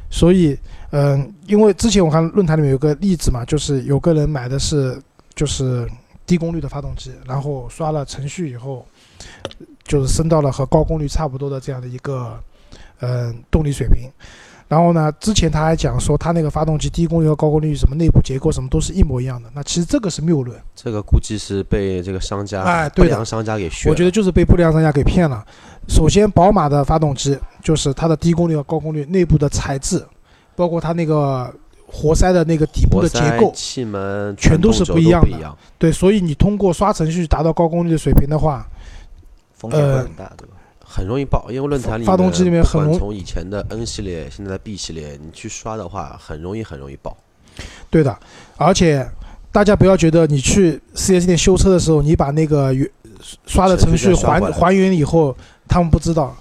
[0.10, 0.58] 所以
[0.92, 5.02] 嗯、因为之前我看论坛里面有个例子嘛，就是有个人买的是
[5.36, 5.88] 就是
[6.26, 8.86] 低功率的发动机，然后刷了程序以后，
[9.86, 12.39] 就是升到了和高功率差不多的这样的一个
[13.00, 14.10] 嗯、动力水平。
[14.69, 19.50] 然后呢，之前他还讲说，他那个发动机低功率和高功率什么内部结构什么都是一模一样的。
[19.54, 23.91] 那其实这个是谬论，这个估计是被这个商家、哎对的不良商家给削了。
[23.91, 25.46] 我觉得就是被不良商家给骗了。
[25.88, 30.04] 首先，宝马的发动机就是它的低功率和高功率内部的材质，
[30.56, 31.54] 包括它那个
[31.86, 35.58] 活塞的那个底部的结构，气门全都是不一样的。
[35.78, 38.65] 对，所以你通过刷程序达到高功率的水平的话，
[39.63, 40.56] 风险会很大，对吧？
[40.86, 47.15] 很容易爆，因为论坛里发动机里面很容从以前的 N 系列，现在的 B 系列，你去刷的话，很容易很容易爆。
[47.89, 48.15] 对的，
[48.58, 49.10] 而且
[49.52, 52.88] 大家不要觉得你去 4S 店修车的时候，你把那个原
[53.47, 55.36] 刷的程序还还原以后，
[55.67, 56.36] 他们不知道，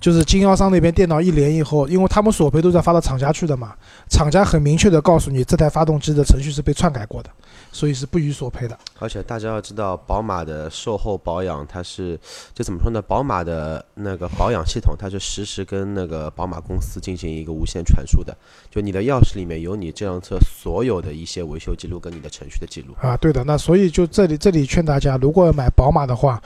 [0.00, 3.74] 就是经销商那边电脑一连以后，因为他们索赔都在发到厂家去的嘛，
[4.08, 7.30] 厂家很明确的告诉你这台发动机的程序是被篡改过的，
[7.74, 8.78] 所以是不予索赔的。
[9.00, 12.18] 而且大家要知道，宝马的售后保养，它是
[12.54, 13.02] 就怎么说呢？
[13.02, 18.34] 宝马的那个保养系统，它是实时跟那个宝马公司进行一个无线传输的。
[18.70, 22.94] 就你的钥匙里面有你这辆车所有的一些维修记录跟你的程序的记录。
[23.00, 23.42] 啊，对的。
[23.42, 26.40] 那所以就这里这里劝大家，如果买宝马的话，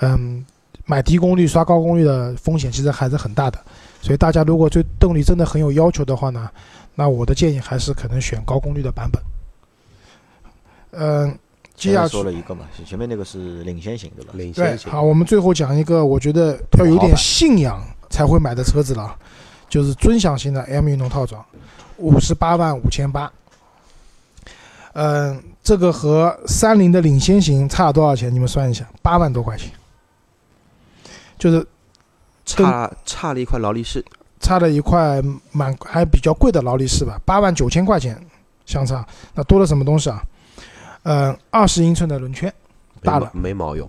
[0.00, 0.44] 嗯，
[0.84, 3.58] 买低功率刷高功率的风险其实还是很大的。
[4.00, 6.50] 所以大家如果对动力真的很有要求的话呢，
[6.96, 9.22] 那我的建议还是可能选高功率的版本。
[10.92, 11.38] 嗯，
[11.74, 14.32] 接下去说了一个嘛，前面那个是领先型对吧？
[14.36, 14.90] 领先型。
[14.90, 19.16] 好，我们最后讲一个，我觉得要有点信仰才会买的车子了，
[19.68, 21.44] 就是尊享型的 M 运动套装，
[21.96, 23.32] 五十八万五千八。
[24.92, 28.32] 嗯，这个和三菱的领先型差了多少钱？
[28.32, 29.72] 你们算一下，八万多块钱，
[31.38, 31.66] 就是
[32.44, 34.04] 差差了一块劳力士，
[34.40, 38.22] 差了一块蛮还比较贵的劳力士吧，八万九千块钱
[38.66, 39.02] 相差。
[39.34, 40.22] 那多了什么东西啊？
[41.02, 42.52] 嗯，二十英寸的轮圈，
[43.02, 43.30] 大了。
[43.34, 43.88] 没毛用。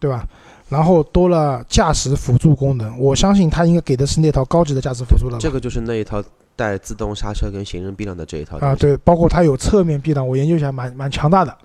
[0.00, 0.24] 对吧？
[0.68, 5.38] 然后多了驾驶辅助功能，我相信它应该给的是那套高级的驾驶辅助了。
[5.40, 6.22] 这个就是那一套
[6.54, 11.56] 带自动刹车跟行人避让的这一套啊，对，包括它有侧面避让，我研究一下，蛮蛮强大的。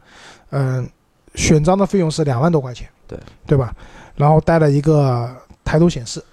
[0.49, 0.89] 嗯，
[1.35, 3.75] 选装的费用是两万多块钱，对对吧？
[4.15, 5.29] 然后带了一个
[5.63, 6.23] 抬头显示，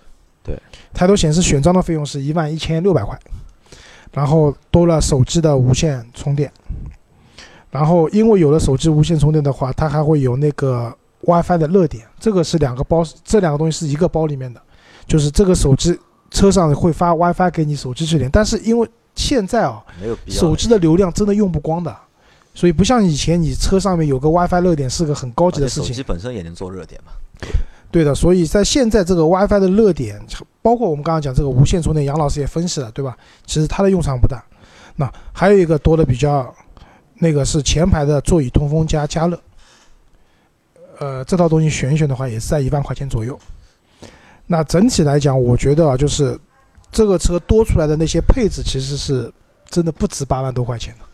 [0.42, 0.56] 对，
[0.94, 3.18] 抬头显示选装的费用是一万一千六百块，
[4.12, 6.50] 然后多了手机的无线充电，
[7.70, 14.60] 然后因为有了手机无线充电的话，它还会有那个 WiFi 的热点，这个是两个包，这两个东西是一个包里面的，
[15.06, 15.98] 就是这个手机
[16.30, 20.40] 车上会发 WiFi 给你手机去连，但是因为现在啊，没有必要。
[20.40, 21.96] 手机的流量真的用不光的，
[22.54, 26.02] 所以不像以前你车上面有个 WiFi 热点是个很高级的事情手机。
[26.02, 27.12] 本身也能做热点嘛？
[27.92, 30.20] 对的，所以在现在这个 WiFi 的热点，
[30.62, 33.16] 包括我们刚刚讲这个无线充电，杨老师也分析了，对吧？
[33.46, 34.42] 其实它的用场不大。
[34.94, 36.54] 那还有一个多的比较，
[37.20, 39.40] 那个是前排的座椅通风加加热。
[40.98, 43.38] 呃，这套东西选一选的话，也是在一万块钱左右。
[44.46, 46.36] 那整体来讲，我觉得啊，就是
[46.90, 49.32] 这个车多出来的那些配置，其实是
[49.66, 51.04] 真的不值八万多块钱的。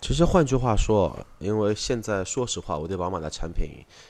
[0.00, 3.68] 其实换句话说，因为现在说实话，我对宝马的产品，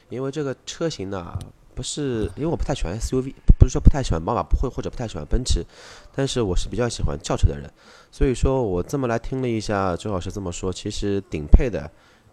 [0.08, 1.36] 因为这个车型呢，
[1.80, 5.64] 不是因为我不太喜欢 SUV，不是说不太喜欢宝马，不会或者不太喜欢奔驰，
[6.14, 7.70] 但是我是比较喜欢轿车的人，
[8.12, 11.90] 所以说我这么来听了一下周老师这么说，其实顶配的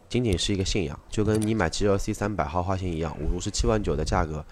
[0.09, 4.43] 仅仅是一个信仰，就跟你买 GLC 三百豪华型一样，五十七万九的价格，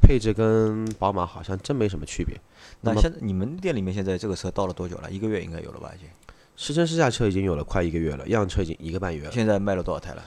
[0.00, 2.34] 配置跟宝马好像真没什么区别。
[2.80, 5.10] 那现在你们店里面现在这个车到了多久了？
[5.10, 5.92] 一个月应该有了吧？
[5.94, 6.08] 已经。
[6.56, 9.32] 试乘试驾车已经有了快一个月了，样车已经一个半月了。
[9.32, 10.24] 现在卖了多少台了？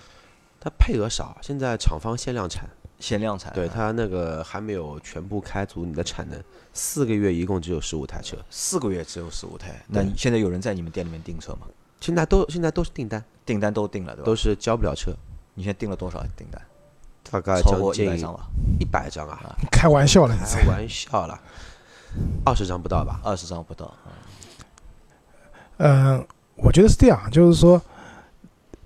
[0.60, 2.70] 它配额少，现在厂方限量产，
[3.04, 3.52] 限量产。
[3.54, 6.42] 对它那个还没有全部开足你的产能，
[6.74, 9.84] 四个月一共只有十五台车，四个月只有十五台。
[9.88, 11.68] 那你现在有人在你们店里面订车吗？
[12.00, 14.26] 现在都现在都是订单，订单都订了，对吧？
[14.26, 15.12] 都是交不了车，
[15.54, 16.62] 你现在订了多少订单？
[17.30, 18.48] 大概超过一百张吧，
[18.80, 21.38] 一百张啊，开玩笑了，你这开玩笑了，
[22.46, 23.20] 二十张不到吧？
[23.22, 23.86] 二十张不到。
[23.86, 24.08] 啊
[25.78, 27.82] 嗯，我觉得是这样，就是说，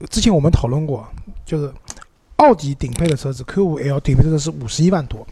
[0.10, 1.06] 之前我们讨论过，
[1.46, 1.72] 就是
[2.38, 5.26] 奥迪顶配的车子 Q5L 顶配的车是五十一万多，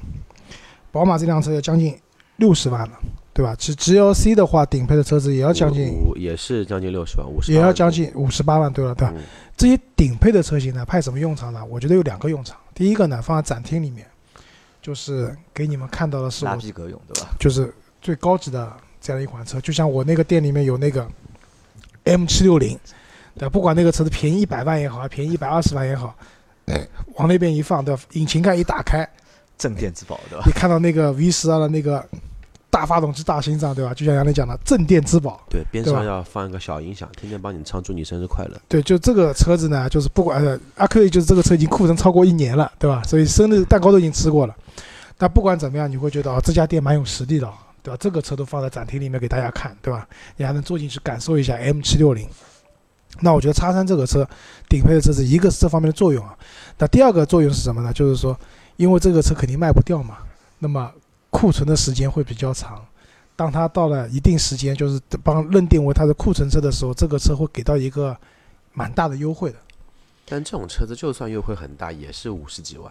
[0.92, 1.98] 宝马这辆车要将近
[2.38, 3.00] 六十万了，
[3.34, 3.56] 对吧？
[3.58, 9.14] 其实 GLC 的话，顶配的车子也要将近，五也是将近六十万，五十也要将近五十八万，对了，对吧？
[9.16, 9.24] 嗯
[9.58, 11.64] 这些顶配的车型呢，派什么用场呢？
[11.64, 12.58] 我觉得有两个用场。
[12.74, 14.06] 第一个呢，放在展厅里面，
[14.82, 17.30] 就是给你们看到的是我拉逼格用，对吧？
[17.40, 21.08] 就是最高级的这样一款车，就像我那个店里面有那个
[22.04, 22.78] M 七六零，
[23.36, 23.50] 对吧？
[23.50, 26.14] 不管那个车子便宜一百万也好，还便宜一百二十万也好，
[27.16, 28.02] 往那边一放，对吧？
[28.14, 29.08] 引擎盖一打开，
[29.58, 30.44] 镇店之宝，对吧？
[30.46, 32.06] 你看到那个 V 十二的那个
[32.70, 33.94] 大发动机、大心脏，对吧？
[33.94, 35.42] 就像杨磊讲的，镇店之宝。
[35.50, 38.60] 对，边上要放一个小音响，天天帮你唱祝你生日快乐。
[38.68, 43.02] 对，就这个车子呢，就是不管呃，阿 Q 就是这个车已经库存超过一年了，对吧？
[43.04, 44.56] 所以生日蛋糕都已经吃过了。
[45.18, 47.98] 但不管怎么样，你会觉得啊、这家店蛮有实力的啊，对吧？
[47.98, 50.06] 这个车都放在展厅里面给大家看，对吧？
[50.36, 52.28] 你还能坐进去感受一下 M 七六零。
[53.22, 54.28] 那我觉得叉三这个车
[54.68, 56.38] 顶配的车子，一个是这方面的作用啊，
[56.78, 57.92] 那第二个作用是什么呢？
[57.94, 58.38] 就是说，
[58.76, 60.18] 因为这个车肯定卖不掉嘛，
[60.60, 60.92] 那么
[61.30, 62.84] 库存的时间会比较长。
[63.38, 68.16] 当它到了一定时间，就是帮认定为它的库存车的时候，这个车会给到一个
[68.74, 69.58] 蛮大的优惠的，
[70.26, 72.90] 但这种车子就算优惠很大，也是五十几万。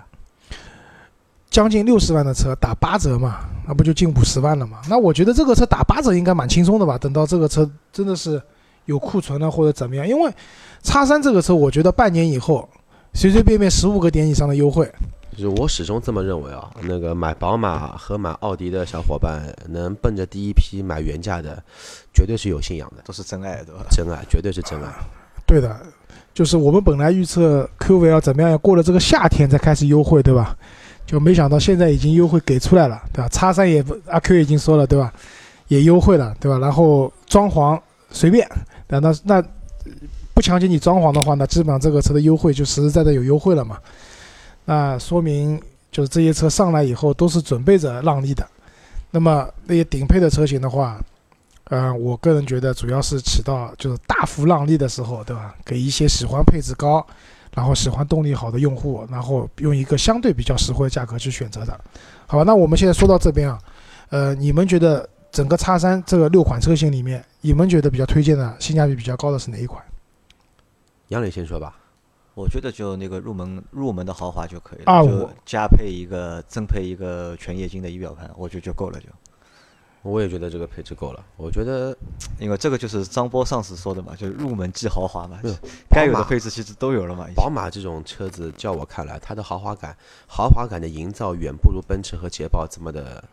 [1.51, 4.81] 将近六十万的车打八折嘛，那不就近五十万了嘛？
[4.89, 6.99] 那我觉得这个车打八折应该蛮轻松的吧？
[6.99, 8.43] 等到这个车真的是
[8.87, 10.31] 有库存了或者怎么样，因为
[10.83, 12.69] 叉三这个车，我觉得半年以后
[13.13, 14.91] 随随便便十五个点以上的优惠，
[15.33, 21.63] 就是我始终这么认为啊，那个买宝马和买奥迪的小伙伴，能奔着第一批买原价的，
[22.13, 23.85] 绝对是有信仰的，都是真爱，对吧？
[23.91, 24.93] 真爱，绝对是真爱。
[25.47, 25.77] 对的，
[26.33, 30.57] 就是我们本来预测 QV 要怎么样，要过了这个夏天才开始优惠，对吧？
[31.07, 33.29] 就没想到现在已经优惠给出来了，对吧？
[33.29, 35.13] 叉三也不阿 Q 已经说了，对吧？
[35.69, 36.59] 也优惠了，对吧？
[36.59, 37.79] 然后装潢
[38.11, 38.49] 随便，
[38.89, 39.43] 那那那
[40.35, 43.79] 不强行你装潢的话，那基本上这个车的优惠就实实在在有优惠了嘛。
[44.65, 45.61] 那说明
[45.93, 48.47] 就是这些车上来以后都是准备着让利的。
[49.11, 51.01] 那么那些顶配的车型的话，
[51.65, 55.55] 呃，我个人觉得主要是起到就是大幅让利的时候，对吧？
[55.65, 57.07] 给一些喜欢配置高，
[57.55, 61.79] 然后喜欢动力好的用户，然后用一个相对比较实惠的价格去选择的。
[62.27, 63.59] 好吧，那我们现在说到这边啊，
[64.09, 69.85] 呃，你们觉得整个叉三这个六款车型里面，你们觉得比较推荐的性价比比较高的是哪一款？
[71.09, 71.77] 杨磊先说吧。
[72.35, 79.07] 我觉得就那个入门入门的豪华就可以了，啊就加配一个增配一个全液晶的仪表盘，我觉得就够了就。
[80.03, 81.25] 我也觉得这个配置够了。
[81.37, 81.97] 我觉得
[82.39, 85.53] 因为这个就是张波上次说的嘛，就是入门即豪华嘛嗯，
[85.89, 87.27] 该有的配置其实都有了嘛。
[87.35, 89.97] 宝马这种车子，叫我看来，它的豪华感、
[90.29, 93.25] 豪华感的营造远不如奔驰和捷豹这么的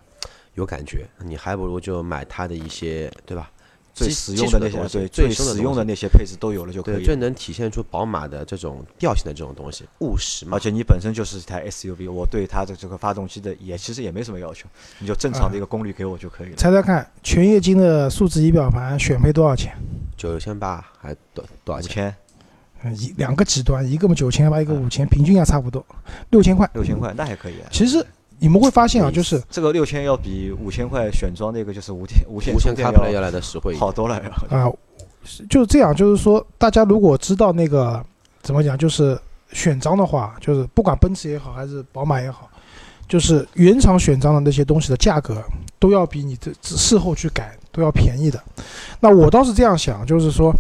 [0.56, 1.08] 有感觉。
[1.20, 3.50] 你还不如就买它的一些，对吧？
[3.94, 7.02] 最基实用的那些，对最最实用的那些配置都有了就可，以了。
[7.04, 10.60] 最能体现出宝马的这种调性的这种东西，务实嘛而。
[10.60, 14.66] 且你本身就是一台 SUV，我对它的这个发动机的也其实也没什么要求，
[15.00, 16.56] 你就正常的一个功率给我就可以了。
[16.56, 19.76] 猜猜看，全液晶的数字仪表盘选配多少钱？
[20.16, 22.16] 九千八还多多少钱？
[22.98, 25.86] 一两个极端，一个嘛九千八，一个五千，平均价差不多，
[26.30, 26.68] 六千块。
[26.74, 27.68] 六千块那还可以啊。
[27.72, 28.04] 其实
[28.44, 33.76] 你们会发现啊，就是这个六千要比五千块选装那个就是无线 无线无线充电 CarPlay 要要来的实惠。
[33.76, 34.20] 好多了
[34.50, 34.58] 要。
[34.58, 34.72] 啊，
[35.24, 38.04] 是就是这样，就是说，大家如果知道那个
[38.42, 39.16] 怎么讲，就是
[39.52, 42.50] 选装的话，就是不管奔驰也好，还是宝马也好，
[43.08, 45.40] 就是原厂选装的那些东西的价格，
[45.78, 48.42] 都要比你这这事后去改都要便宜的。
[49.00, 50.52] 那我倒是这样想，就是说，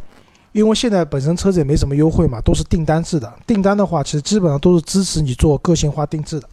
[0.51, 3.33] 因为现在本身车子也没什么优惠嘛，都是订单制的。
[3.47, 6.47] 订单的话，其实基本上都是支持你做个性化定制的。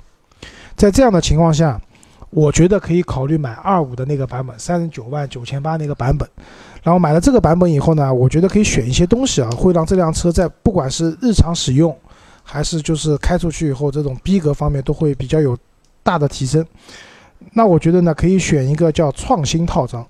[0.79, 1.79] 在这样的情况下，
[2.31, 6.27] 我觉得可以考虑买二五的那个版本，三十九万九千八那个版本。
[6.85, 11.95] 然后买了这个版本以后呢，我觉得可以选一些东西啊，会让这辆车在不管是日常使用，
[12.45, 15.59] 还是就是开出去以后这种逼格方面都会比较有
[16.05, 16.65] 大的提升。
[17.53, 20.07] 那我觉得呢，可以选一个叫创新套装，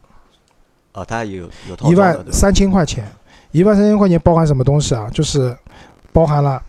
[0.93, 3.11] 啊，它也有有套一万三千块钱，
[3.53, 5.09] 一万三千块钱包含什么东西啊？
[5.13, 5.57] 就是
[6.13, 6.63] 包含了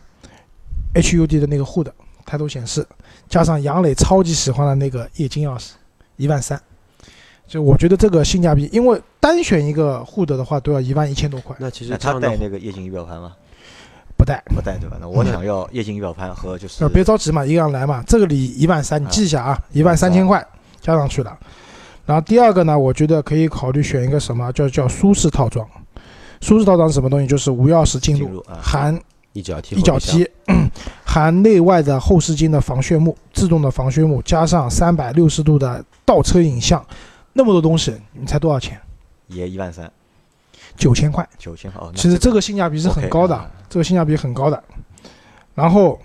[0.94, 1.88] HUD 的那个 HUD
[2.26, 2.86] 抬头显示，
[3.30, 5.70] 加上杨磊超级喜欢的那个液晶钥匙，
[6.18, 6.60] 一万三。
[7.48, 13.34] 就我觉得这个性价比，因为单选一个 HUD 的话都要一万一千多块，那其实那它这样的带那个液晶仪表盘吗？
[14.18, 14.44] 不带。
[14.48, 14.98] 不带对吧？
[15.00, 18.04] 那我想要液晶仪表盘和就是呃，别着急嘛，一个样来嘛。
[18.06, 20.46] 这个里一万三，你记一下啊，一万三千块
[20.82, 21.38] 加上去了。
[22.06, 25.68] 然后第二个呢，我觉得可以考虑选一个什么叫叫舒适套装。
[26.42, 27.26] 舒适套装是什么东西？
[27.26, 29.00] 就是无钥匙进入，进入啊，含
[29.34, 30.30] 一脚踢一脚踢，
[31.12, 36.86] 含内外的后视镜的防眩目，自动的防眩目，加上三百六十度的倒车影像，
[37.34, 38.80] 那么多东西，你猜多少钱？
[39.26, 39.92] 也一万三
[40.78, 41.28] 九千块。
[41.40, 41.90] 九千哦。
[41.92, 44.64] 那其实这个性价比是很高的这个性价比很高的。
[45.56, 46.00] 然后，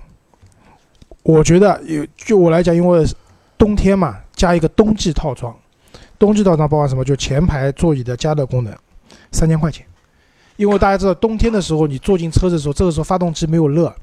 [1.23, 3.07] 我觉得有就我来讲，因为
[3.59, 5.55] 冬天嘛，加一个冬季套装，
[6.19, 7.05] 冬季套装包含什么？
[7.05, 8.75] 就前排座椅的加热功能，
[9.33, 9.85] 三千块钱。
[10.57, 13.95] 因为大家知道，冬天的时候你坐进车子的时候，这个时候发动机没有热，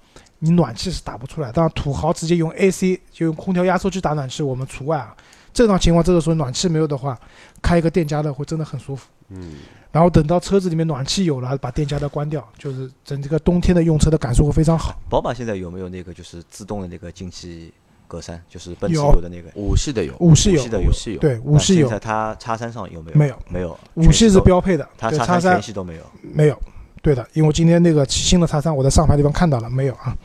[0.43, 1.51] 你暖气是打不出来。
[1.51, 5.15] 当然，土豪直接用 AC 就用空调压缩机打暖气，我们除外啊。
[5.53, 7.19] 正常情况，这个时候暖气没有的话，
[7.61, 9.07] 开一个电加热会真的很舒服。
[9.29, 9.55] 嗯，
[9.91, 14.97] 然后等到车子里面暖气有了，把电加热关掉，就是整这个冬天的用车的感受会非常好。
[15.09, 17.73] 宝马现在有没有那个就是自动的那个进气
[18.07, 18.39] 格栅？
[18.49, 19.49] 就是奔驰有有的那个。
[19.55, 23.17] 五系的有，五系有系，的有五系有，对，五系有现，在它叉三上有没有？
[23.17, 23.77] 没有，没有。
[23.95, 26.03] 五系是标配的，对，它叉三叉三全系都没有。
[26.21, 26.57] 没有，
[27.01, 30.15] 对的，因为今天那个新的叉三我在上牌地方看到了，没有啊。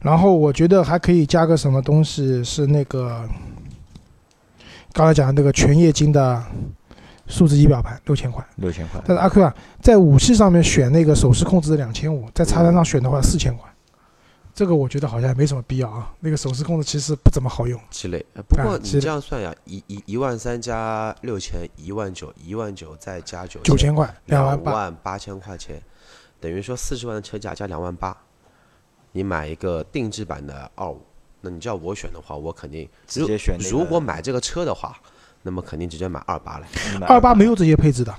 [0.00, 3.28] 然后我觉得还可以加个什么东西，是那个
[4.92, 6.42] 刚才讲的那个全液晶的
[7.26, 8.42] 数字仪表盘，六千块。
[8.56, 9.00] 六千块。
[9.06, 13.69] 但是阿 Q 啊，在五系上面选那个手势控制的两千五，在叉三上选的话四千块，
[14.60, 16.12] 这个我觉得好像也没什么必要啊。
[16.20, 17.80] 那个手势控制其实不怎么好用。
[17.88, 18.22] 鸡肋。
[18.34, 25.82] 呃不过你这样算呀，一一一万三加六千，一万九，一万九再加九九千块，两两万八，万八千块钱，
[26.38, 28.14] 等于说四十万的车价加两万八，
[29.12, 31.00] 你买一个定制版的二五，
[31.40, 34.94] 那你叫我选的话，我肯定直接选那个如果买这个车的话，
[35.40, 36.66] 那么肯定直接买二八了。
[37.08, 38.14] 二八没有这些配置的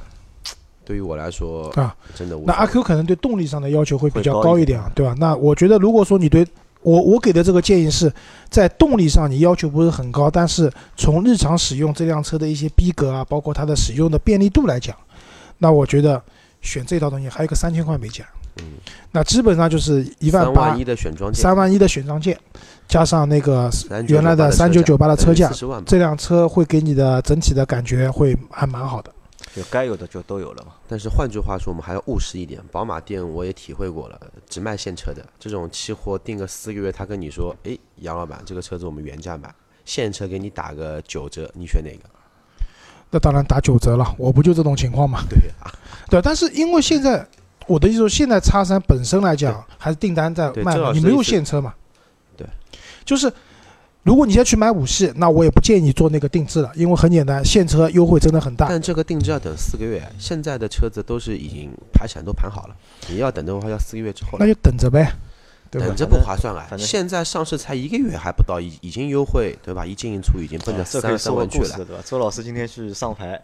[0.83, 1.95] 对于我来说，啊。
[2.15, 5.15] 真的那阿 Q 可能对动力上的要求会比较高一点啊，对吧？
[5.17, 6.45] 那我觉得如果说你对
[6.81, 8.11] 我我给的这个建议是
[8.49, 14.95] 在动力上你要求不是很高，但是从日常使用这辆车的一些逼格啊，包括它的使用的便利度来讲，
[15.59, 16.21] 那我觉得
[16.61, 18.25] 选这套东西还有个三千块美金，
[18.57, 18.63] 嗯，
[19.11, 22.35] 那基本上就是一万八三万一的选装件，三万一的选装件，
[22.87, 23.69] 加上那个
[24.07, 25.51] 原来的三九九八的车价。
[25.85, 29.13] 这辆车会给你的整体的感觉会还蛮好的。
[29.55, 30.73] 就该有的就都有了嘛。
[30.87, 32.61] 但是换句话说，我们还要务实一点。
[32.71, 34.19] 宝马店我也体会过了，
[34.49, 39.53] 只卖现车的这种期货定个四个月，他跟你说，哎，杨老板，这个车子我们原价买，
[39.85, 42.09] 现车给你打个九折，你选哪个？
[43.09, 45.21] 那当然打九折了，我不就这种情况嘛？
[45.29, 45.69] 对啊，
[46.09, 47.27] 对，但是因为现在
[47.67, 51.73] 我的意思说，现在叉三本身来讲还是订单在卖你没有现车嘛？
[52.37, 52.47] 对，
[53.03, 53.31] 就是
[54.03, 58.67] 如果你现在去买五系，那我也不建议你做那个定制了，因为很简单，现车优惠真的很大。
[58.67, 62.75] 但这个定制要等四个月，现在的车子都是已经排产都盘好了，
[63.09, 64.39] 你要等的话要四个月之后。
[64.39, 65.13] 那就等着呗，
[65.69, 65.95] 对吧等？
[65.95, 66.67] 着不划算啊！
[66.79, 69.85] 现在上市才一个月还不到，已已经优惠，对吧？
[69.85, 71.75] 一进一出已经奔着三十三万去了。
[71.77, 72.01] 对吧？
[72.03, 73.39] 周老师今天去上牌，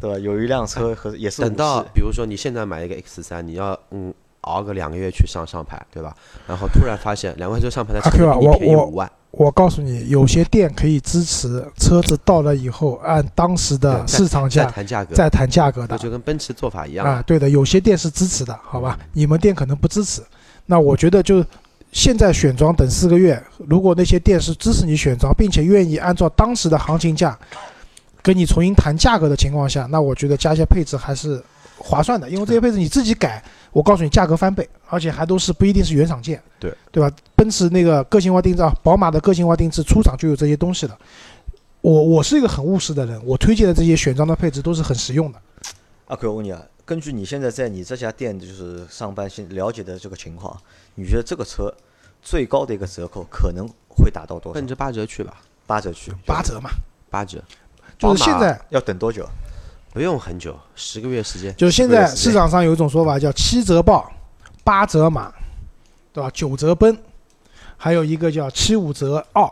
[0.00, 0.18] 对吧？
[0.20, 6.16] 有一辆车和也是等到比如说你现在买一个 X 三，你要嗯熬个两个月去上上牌，对吧？
[6.46, 15.88] 然后突然发现两块车上牌的车比你便宜五万，我告诉你，有些店可以支持车子到了以后按当时的市场价再谈价格，再谈价格的。
[15.90, 17.06] 那就跟奔驰做法一样。
[17.06, 18.98] 啊，对的，有些店是支持的，好吧？
[19.12, 20.22] 你们店可能不支持，
[20.64, 21.44] 那我觉得就
[21.92, 27.38] 现在选装等四个月，如果那些店是支持你选装，并且愿意按照当时的行情价
[28.22, 31.42] 跟你重新谈价格的情况下，那我觉得加一些配置还是
[31.76, 33.44] 划算的，因为这些配置你自己改，
[33.76, 37.14] 我告诉你价格翻倍，而且还都是不一定是原厂件，对对吧？
[37.34, 40.98] 奔驰那个个性化定制啊，宝马的个性化定制出厂就有这些东西的。
[41.82, 45.38] 我我是一个很务实的人，我推荐的这些选装的配置都是很实用的。
[46.06, 50.58] 阿奎，我问你啊，根据你现在在你这家店就是上班现了解的这个情况，
[50.94, 51.70] 你觉得这个车
[52.22, 54.66] 最高的一个折扣可能会达到多少奔？
[54.66, 56.70] 着八折去吧，八折去，八折嘛，
[57.10, 57.44] 八折
[57.98, 59.28] 就是现在要等多久？
[59.96, 61.56] 不用很久，十个月时间。
[61.56, 64.06] 就是现在市场上有一种说法叫七折报、
[64.62, 65.32] 八折满，
[66.12, 66.30] 对吧？
[66.34, 66.94] 九折奔，
[67.78, 69.50] 还有一个叫七五折奥，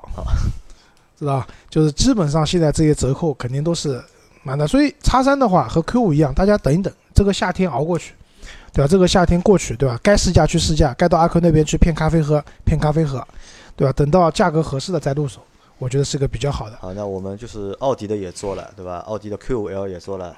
[1.19, 1.47] 知道吧？
[1.71, 3.99] 就是基本上现在这些折扣肯定都是
[4.43, 8.13] 满的，所以叉三的话和 Q 五一样，大家等一等，这个夏天熬过去，
[8.71, 8.87] 对吧？
[8.87, 9.99] 这个夏天过去，对吧？
[10.03, 13.27] 该试驾去试驾，该到阿 Q 那边去骗咖啡喝，骗咖啡喝，
[13.75, 13.93] 对吧？
[13.95, 15.41] 等到价格合适的再入手，
[15.79, 16.77] 我觉得是个比较好的。
[16.77, 18.99] 好，那我们就是奥迪的也做了，对吧？
[19.07, 20.37] 奥迪的 Q5L 也做了，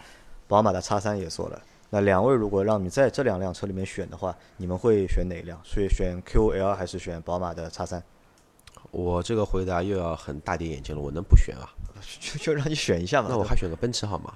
[0.49, 1.62] 宝马的 x 三也做了。
[1.91, 5.61] 那两位如果让你在这两辆车里面选的话，你们会选哪一辆？
[5.62, 8.03] 所以选 Q5L 还是选宝马的 x 三？
[8.91, 11.68] 我这个回答又要很大跌眼镜了，我能不选啊？
[12.20, 13.28] 就 就让你选一下嘛。
[13.30, 14.32] 那我还选个奔驰好吗？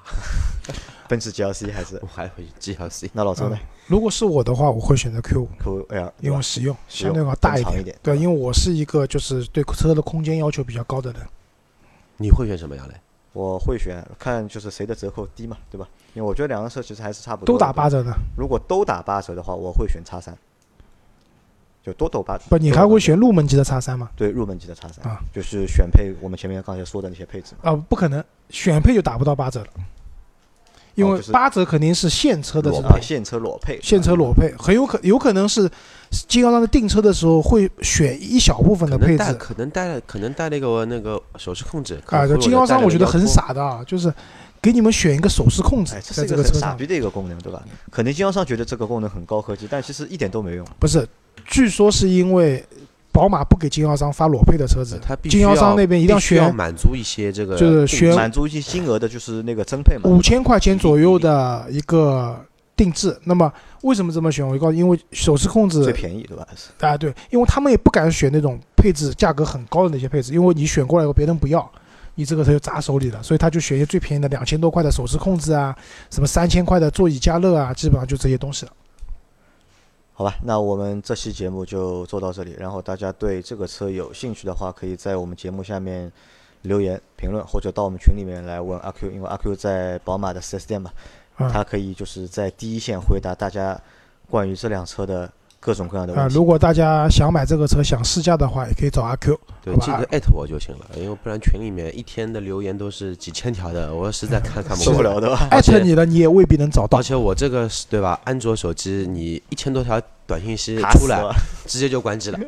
[1.08, 2.06] 奔驰 GLC 还是 我？
[2.06, 3.10] 还会 GLC。
[3.12, 5.48] 那老周呢如果是我的话，我会选择 Q 五。
[5.62, 7.80] ？Q5L 对吧因为实用，相对要大一点。
[7.80, 11.20] 一点对，因为我是一个就是对车的空间要求比较高的人。
[12.16, 12.94] 你会选什么样嘞？
[13.32, 15.88] 我会选看就是谁的折扣低嘛，对吧？
[16.14, 17.54] 因为我觉得两个车其实还是差不多。
[17.54, 17.88] 都打八。
[17.88, 20.36] 折的，如果都打八折的话，我会选叉三，
[21.84, 22.44] 就多抖八折。
[22.48, 24.10] 不，你还会选入门级的叉三吗？
[24.16, 27.52] 对入门级的叉三啊，就是选配我们前面刚才说的那些配置。
[27.62, 29.66] 啊，不可能，选配就打不到八折了，
[30.94, 35.70] 因为八折肯定是现车的这种裸啊，现车裸配，现车裸配，很有可有可能是
[36.10, 44.12] 经销商在订车的时候会选一小部分的配置可能带了可能带了一个那个手势控制啊，经销商我觉得很傻的啊，就是
[44.60, 47.62] 给你们选一个手势控制哎，这在是一个这个车上，很傻逼的一个功能，对吧？
[47.90, 50.66] 可能经销商觉得这个功能很高科技，但其实一点都没用。
[50.78, 51.08] 不是，
[51.46, 52.64] 据说是因为
[53.12, 60.02] 宝马不给经销商发裸配的车子，它必须经销商那边一定要必须要选满足一些这个就是选制满足一些金额的，就是那个增配嘛。
[60.04, 62.38] 五千块钱左右的一个
[62.76, 63.18] 定制。
[63.24, 63.52] 那么
[63.82, 64.46] 为什么这么选？
[64.46, 66.46] 我告诉你，因为手势控制最便宜，对吧？
[66.54, 71.68] 是啊，对，因为他们也不敢选那种配置价格很高的那些配置，因为你选过来以后别人不要，
[72.14, 75.76] 你这个车就砸手里了，所以他就选一些最便宜的两千多块的手势控制啊，
[76.10, 78.72] 什么三千块的座椅加热啊，基本上就这些东西了。
[80.20, 82.54] 好吧，那我们这期节目就做到这里。
[82.58, 86.12] 然后大家对这个车有兴趣的话，可以在我们节目下面
[86.60, 90.92] 留言评论，或者到我们群里面来问阿 Q，因为阿 Q 在宝马的 4S 店嘛，
[91.36, 93.80] 啊他可以就是在第一线回答大家
[94.28, 96.34] 关于这辆车的各种各样的啊，问题。
[96.34, 99.38] 如果大家想买这个车想试驾的话，也可以找阿 Q。
[99.62, 104.82] 对，记得艾特我就行了，因为不然群里面一天的留言都是几千条的，我实在 看看不。
[104.82, 105.34] 受不了，的？
[105.50, 107.02] 艾特你了，你也未必能找到而。
[107.02, 108.18] 且我这个是对吧？
[108.24, 111.22] 安卓手机你一千多条短信息出来。
[111.66, 112.38] 直接就关机了。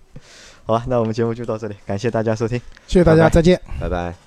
[0.64, 2.58] 好吧，那我们节目就到这里，感谢大家收听。
[2.88, 3.60] 谢谢大家，拜拜再见。
[3.78, 4.25] 拜拜。